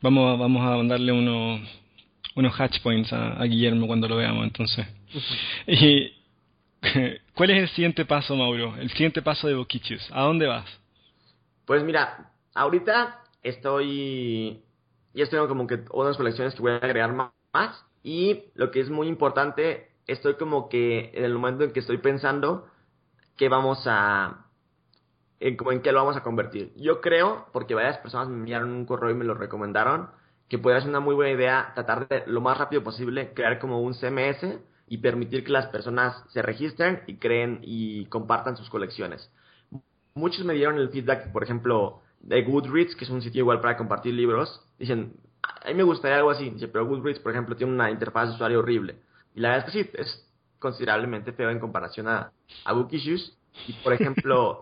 Vamos, 0.03 0.33
a, 0.33 0.41
vamos 0.41 0.63
a 0.63 0.77
mandarle 0.77 1.11
unos, 1.11 1.61
unos 2.37 2.61
hatch 2.61 2.81
points 2.83 3.13
a, 3.13 3.43
Guillermo 3.43 3.89
cuando 3.89 4.07
lo 4.07 4.17
veamos 4.17 4.45
entonces. 4.45 4.87
y, 5.67 6.13
¿Cuál 7.35 7.51
es 7.51 7.63
el 7.63 7.69
siguiente 7.71 8.05
paso, 8.05 8.37
Mauro? 8.37 8.77
El 8.77 8.91
siguiente 8.91 9.23
paso 9.23 9.49
de 9.49 9.55
Boquichus. 9.55 10.11
¿A 10.13 10.23
dónde 10.23 10.47
vas? 10.47 10.67
Pues 11.65 11.83
mira, 11.83 12.31
ahorita 12.55 13.21
estoy, 13.43 14.63
ya 15.15 15.25
estoy 15.25 15.47
como 15.49 15.67
que 15.67 15.81
otras 15.91 16.17
colecciones 16.17 16.55
que 16.55 16.63
voy 16.63 16.73
a 16.73 16.77
agregar 16.77 17.13
más. 17.13 17.31
Y 18.03 18.45
lo 18.55 18.71
que 18.71 18.81
es 18.81 18.91
muy 18.91 19.09
importante, 19.09 19.91
estoy 20.07 20.35
como 20.35 20.69
que 20.69 21.11
en 21.15 21.25
el 21.25 21.35
momento 21.35 21.65
en 21.65 21.73
que 21.73 21.81
estoy 21.81 21.99
pensando 21.99 22.67
qué 23.37 23.49
vamos 23.49 23.83
a, 23.87 24.47
en, 25.41 25.57
en 25.71 25.83
qué 25.83 25.93
lo 25.93 25.99
vamos 25.99 26.17
a 26.17 26.23
convertir. 26.23 26.73
Yo 26.77 27.01
creo, 27.01 27.47
porque 27.53 27.75
varias 27.75 27.99
personas 27.99 28.29
me 28.29 28.37
enviaron 28.37 28.71
un 28.71 28.87
correo 28.87 29.11
y 29.11 29.15
me 29.15 29.25
lo 29.25 29.35
recomendaron, 29.35 30.11
que 30.49 30.59
puede 30.59 30.81
ser 30.81 30.89
una 30.89 31.01
muy 31.01 31.15
buena 31.15 31.33
idea 31.33 31.73
tratar 31.75 32.09
de 32.09 32.25
lo 32.27 32.41
más 32.41 32.57
rápido 32.57 32.83
posible 32.83 33.33
crear 33.35 33.59
como 33.59 33.81
un 33.81 33.95
CMS 33.95 34.59
y 34.89 34.99
permitir 34.99 35.45
que 35.45 35.53
las 35.53 35.67
personas 35.67 36.25
se 36.29 36.41
registren 36.43 37.03
y 37.07 37.17
creen 37.17 37.61
y 37.63 38.07
compartan 38.07 38.57
sus 38.57 38.71
colecciones. 38.71 39.31
Muchos 40.15 40.45
me 40.45 40.55
dieron 40.55 40.79
el 40.79 40.89
feedback, 40.89 41.31
por 41.31 41.45
ejemplo, 41.45 42.03
de 42.21 42.43
Goodreads, 42.43 42.97
que 42.97 43.05
es 43.05 43.11
un 43.11 43.23
sitio 43.23 43.41
igual 43.41 43.61
para 43.61 43.77
compartir 43.77 44.15
libros. 44.15 44.63
Dicen, 44.79 45.13
a 45.65 45.69
mí 45.69 45.75
me 45.75 45.83
gustaría 45.83 46.19
algo 46.19 46.31
así. 46.31 46.55
Pero 46.61 46.87
Goodreads, 46.87 47.21
por 47.21 47.33
ejemplo, 47.33 47.57
tiene 47.57 47.73
una 47.73 47.91
interfaz 47.91 48.29
de 48.29 48.35
usuario 48.35 48.61
horrible. 48.61 48.97
Y 49.35 49.41
la 49.41 49.51
verdad 49.51 49.69
es 49.69 49.73
que 49.73 49.85
sí, 49.85 49.91
es 49.95 50.29
considerablemente 50.59 51.33
feo 51.33 51.51
en 51.51 51.61
comparación 51.61 52.09
a, 52.09 52.33
a 52.65 52.73
Book 52.73 52.89
Issues. 52.93 53.37
Y 53.67 53.73
por 53.75 53.93
ejemplo, 53.93 54.61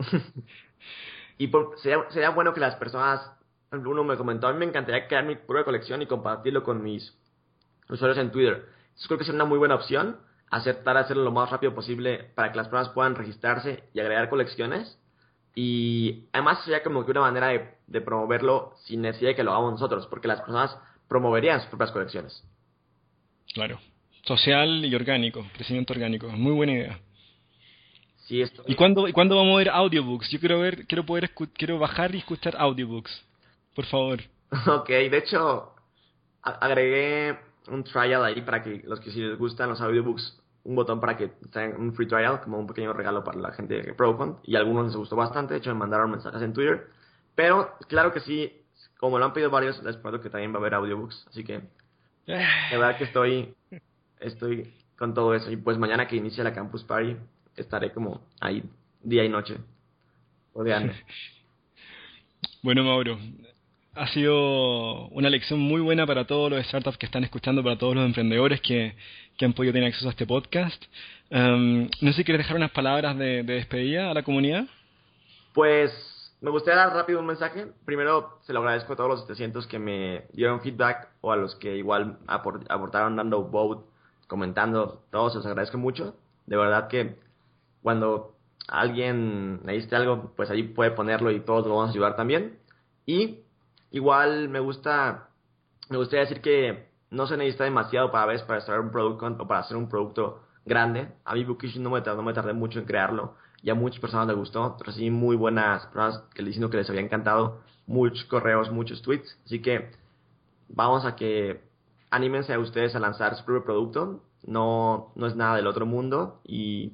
y 1.38 1.51
sería, 1.83 2.05
sería, 2.11 2.31
bueno 2.31 2.55
que 2.55 2.61
las 2.61 2.77
personas, 2.77 3.31
uno 3.70 4.05
me 4.05 4.16
comentó, 4.16 4.46
a 4.46 4.53
mí 4.53 4.59
me 4.59 4.64
encantaría 4.64 5.07
crear 5.07 5.25
mi 5.25 5.37
propia 5.37 5.64
colección 5.64 6.01
y 6.03 6.07
compartirlo 6.07 6.62
con 6.62 6.83
mis 6.83 7.16
usuarios 7.88 8.18
en 8.18 8.31
Twitter. 8.31 8.55
Entonces 8.87 9.07
creo 9.07 9.18
que 9.18 9.25
es 9.25 9.31
una 9.31 9.44
muy 9.44 9.59
buena 9.59 9.75
opción, 9.75 10.18
aceptar 10.51 10.96
hacerlo 10.96 11.25
lo 11.25 11.33
más 11.33 11.51
rápido 11.51 11.75
posible 11.75 12.31
para 12.35 12.51
que 12.51 12.57
las 12.57 12.68
personas 12.68 12.92
puedan 12.94 13.14
registrarse 13.14 13.85
y 13.92 14.01
agregar 14.01 14.31
colecciones. 14.31 14.99
Y 15.59 16.29
además 16.35 16.62
sería 16.64 16.83
como 16.83 17.05
que 17.07 17.12
una 17.12 17.23
manera 17.23 17.49
de, 17.49 17.66
de 17.87 18.01
promoverlo 18.03 18.75
sin 18.85 19.01
necesidad 19.01 19.31
de 19.31 19.37
que 19.37 19.42
lo 19.42 19.53
hagamos 19.53 19.73
nosotros, 19.73 20.07
porque 20.07 20.29
las 20.29 20.40
personas 20.40 20.77
promoverían 21.09 21.61
sus 21.61 21.71
propias 21.71 21.92
colecciones. 21.92 22.45
Claro, 23.55 23.81
social 24.23 24.85
y 24.85 24.95
orgánico, 24.95 25.47
crecimiento 25.55 25.95
orgánico, 25.95 26.29
muy 26.29 26.53
buena 26.53 26.73
idea. 26.73 27.01
Sí, 28.27 28.42
esto... 28.42 28.64
¿Y 28.66 28.75
cuándo, 28.75 29.09
¿Y 29.09 29.12
cuándo 29.12 29.37
vamos 29.37 29.55
a 29.55 29.59
ver 29.59 29.71
audiobooks? 29.71 30.29
Yo 30.29 30.40
quiero 30.40 30.61
ver, 30.61 30.87
quiero 30.87 31.07
poder 31.07 31.31
quiero 31.55 31.79
bajar 31.79 32.14
y 32.14 32.19
escuchar 32.19 32.55
audiobooks. 32.59 33.25
Por 33.75 33.87
favor. 33.87 34.21
Ok, 34.69 34.88
de 34.88 35.19
hecho, 35.19 35.75
agregué 36.42 37.37
un 37.69 37.83
trial 37.83 38.25
ahí 38.25 38.42
para 38.42 38.62
que 38.62 38.83
los 38.85 39.01
que 39.01 39.11
si 39.11 39.21
les 39.21 39.38
gustan 39.38 39.71
los 39.71 39.81
audiobooks, 39.81 40.38
un 40.66 40.74
botón 40.74 41.00
para 41.00 41.16
que 41.16 41.29
tengan 41.52 41.81
un 41.81 41.94
free 41.94 42.09
trial, 42.09 42.40
como 42.40 42.59
un 42.59 42.66
pequeño 42.66 42.92
regalo 42.92 43.22
para 43.22 43.38
la 43.38 43.52
gente 43.52 43.81
de 43.81 43.94
ProCon. 43.94 44.38
Y 44.42 44.57
a 44.57 44.59
algunos 44.59 44.87
les 44.87 44.96
gustó 44.96 45.14
bastante, 45.14 45.55
de 45.55 45.59
hecho 45.59 45.70
me 45.70 45.79
mandaron 45.79 46.11
mensajes 46.11 46.42
en 46.42 46.52
Twitter. 46.52 46.88
Pero 47.37 47.74
claro 47.88 48.12
que 48.12 48.20
sí, 48.20 48.52
como 48.98 49.18
lo 49.18 49.24
han 49.24 49.33
pedido 49.33 49.50
varios, 49.50 49.83
les 49.85 49.96
prometo 49.96 50.22
que 50.22 50.31
también 50.31 50.52
va 50.52 50.57
a 50.57 50.59
haber 50.59 50.74
audiobooks. 50.74 51.26
Así 51.29 51.44
que, 51.44 51.55
de 52.26 52.76
verdad 52.76 52.98
que 52.98 53.05
estoy, 53.05 53.55
estoy 54.18 54.74
con 54.98 55.14
todo 55.14 55.35
eso. 55.35 55.50
Y 55.50 55.57
pues 55.57 55.79
mañana 55.79 56.09
que 56.09 56.16
inicia 56.16 56.42
la 56.42 56.52
Campus 56.52 56.83
Party, 56.83 57.16
estaré 57.55 57.92
como 57.92 58.22
ahí 58.40 58.62
día 59.02 59.24
y 59.24 59.29
noche. 59.29 59.59
Bueno, 62.62 62.83
Mauro, 62.83 63.16
ha 63.96 64.06
sido 64.09 65.09
una 65.09 65.30
lección 65.30 65.59
muy 65.59 65.80
buena 65.80 66.06
para 66.06 66.26
todos 66.26 66.50
los 66.50 66.64
startups 66.66 66.98
que 66.98 67.06
están 67.06 67.24
escuchando, 67.24 67.62
para 67.62 67.78
todos 67.78 67.94
los 67.94 68.04
emprendedores 68.04 68.61
que, 68.61 68.94
que 69.38 69.44
han 69.44 69.54
podido 69.54 69.72
tener 69.72 69.88
acceso 69.88 70.09
a 70.09 70.11
este 70.11 70.26
podcast. 70.26 70.82
Um, 71.30 71.88
no 72.00 72.12
sé 72.12 72.18
si 72.18 72.24
quieres 72.24 72.44
dejar 72.44 72.56
unas 72.56 72.70
palabras 72.70 73.16
de, 73.16 73.42
de, 73.42 73.54
despedida 73.54 74.11
a 74.11 74.14
la 74.14 74.22
comunidad. 74.22 74.66
Pues 75.54 75.92
me 76.40 76.50
gustaría 76.50 76.80
dar 76.80 76.92
rápido 76.92 77.20
un 77.20 77.26
mensaje. 77.26 77.68
Primero, 77.87 78.38
se 78.42 78.52
lo 78.52 78.61
agradezco 78.61 78.92
a 78.92 78.96
todos 78.96 79.11
los 79.11 79.20
700 79.22 79.66
que 79.66 79.78
me 79.78 80.24
dieron 80.32 80.61
feedback 80.61 81.09
o 81.22 81.32
a 81.32 81.37
los 81.37 81.56
que 81.56 81.76
igual 81.76 82.18
aportaron 82.26 83.16
dando 83.16 83.44
vote, 83.44 83.85
comentando. 84.26 85.02
Todos 85.11 85.35
los 85.35 85.46
agradezco 85.46 85.78
mucho. 85.78 86.14
De 86.44 86.56
verdad 86.56 86.88
que 86.88 87.16
cuando 87.82 88.37
alguien 88.68 89.62
necesite 89.64 89.96
algo, 89.96 90.32
pues 90.37 90.50
ahí 90.50 90.64
puede 90.64 90.90
ponerlo 90.90 91.30
y 91.30 91.40
todos 91.40 91.66
lo 91.66 91.76
vamos 91.76 91.88
a 91.88 91.92
ayudar 91.92 92.14
también. 92.14 92.59
Y 93.06 93.45
igual 93.90 94.49
me 94.49 94.61
gusta, 94.61 95.29
me 95.88 95.96
gustaría 95.96 96.22
decir 96.22 96.40
que 96.40 96.88
no 97.11 97.27
se 97.27 97.37
necesita 97.37 97.64
demasiado 97.64 98.11
para 98.11 98.27
veces 98.27 98.46
para 98.46 98.81
un 98.81 98.90
producto 98.90 99.27
o 99.27 99.49
para 99.49 99.61
hacer 99.61 99.77
un 99.77 99.88
producto 99.88 100.42
grande. 100.64 101.09
A 101.25 101.35
mí 101.35 101.44
Bookish 101.44 101.77
no 101.79 101.90
me, 101.90 102.01
no 102.01 102.22
me 102.22 102.33
tardé 102.33 102.53
mucho 102.53 102.79
en 102.79 102.85
crearlo 102.85 103.35
y 103.62 103.70
a 103.70 103.75
muchas 103.75 104.01
personas 104.01 104.27
les 104.27 104.37
gustó. 104.37 104.77
Recibí 104.85 105.11
muy 105.11 105.37
buenas 105.37 105.87
personas 105.87 106.22
que 106.35 106.42
le 106.42 106.49
diciendo 106.49 106.70
que 106.70 106.77
les 106.77 106.88
había 106.90 107.03
encantado, 107.03 107.62
muchos 107.87 108.25
correos, 108.25 108.70
muchos 108.70 109.03
tweets. 109.03 109.38
Así 109.44 109.61
que 109.61 109.90
vamos 110.68 111.05
a 111.05 111.16
que 111.16 111.61
anímense 112.11 112.53
a 112.53 112.59
ustedes 112.59 112.94
a 112.94 113.01
lanzar 113.01 113.37
su 113.37 113.44
propio 113.44 113.64
producto. 113.64 114.22
No, 114.44 115.12
no 115.16 115.27
es 115.27 115.35
nada 115.35 115.57
del 115.57 115.66
otro 115.66 115.87
mundo 115.87 116.40
y 116.44 116.92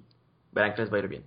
verán 0.52 0.74
que 0.74 0.82
les 0.82 0.92
va 0.92 0.96
a 0.96 1.00
ir 1.00 1.08
bien. 1.08 1.24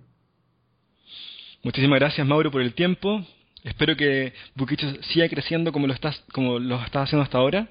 Muchísimas 1.62 1.98
gracias 1.98 2.26
Mauro 2.26 2.50
por 2.50 2.60
el 2.60 2.74
tiempo. 2.74 3.20
Espero 3.66 3.96
que 3.96 4.32
Buquicho 4.54 4.86
siga 5.02 5.28
creciendo 5.28 5.72
como 5.72 5.88
lo 5.88 5.92
estás, 5.92 6.22
como 6.32 6.60
lo 6.60 6.76
estás 6.84 7.04
haciendo 7.04 7.24
hasta 7.24 7.38
ahora. 7.38 7.68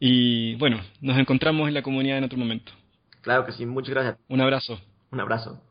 Y 0.00 0.56
bueno, 0.56 0.80
nos 1.00 1.16
encontramos 1.16 1.68
en 1.68 1.74
la 1.74 1.82
comunidad 1.82 2.18
en 2.18 2.24
otro 2.24 2.36
momento. 2.36 2.72
Claro 3.22 3.46
que 3.46 3.52
sí, 3.52 3.64
muchas 3.64 3.94
gracias. 3.94 4.16
Un 4.28 4.40
abrazo. 4.40 4.80
Un 5.12 5.20
abrazo. 5.20 5.62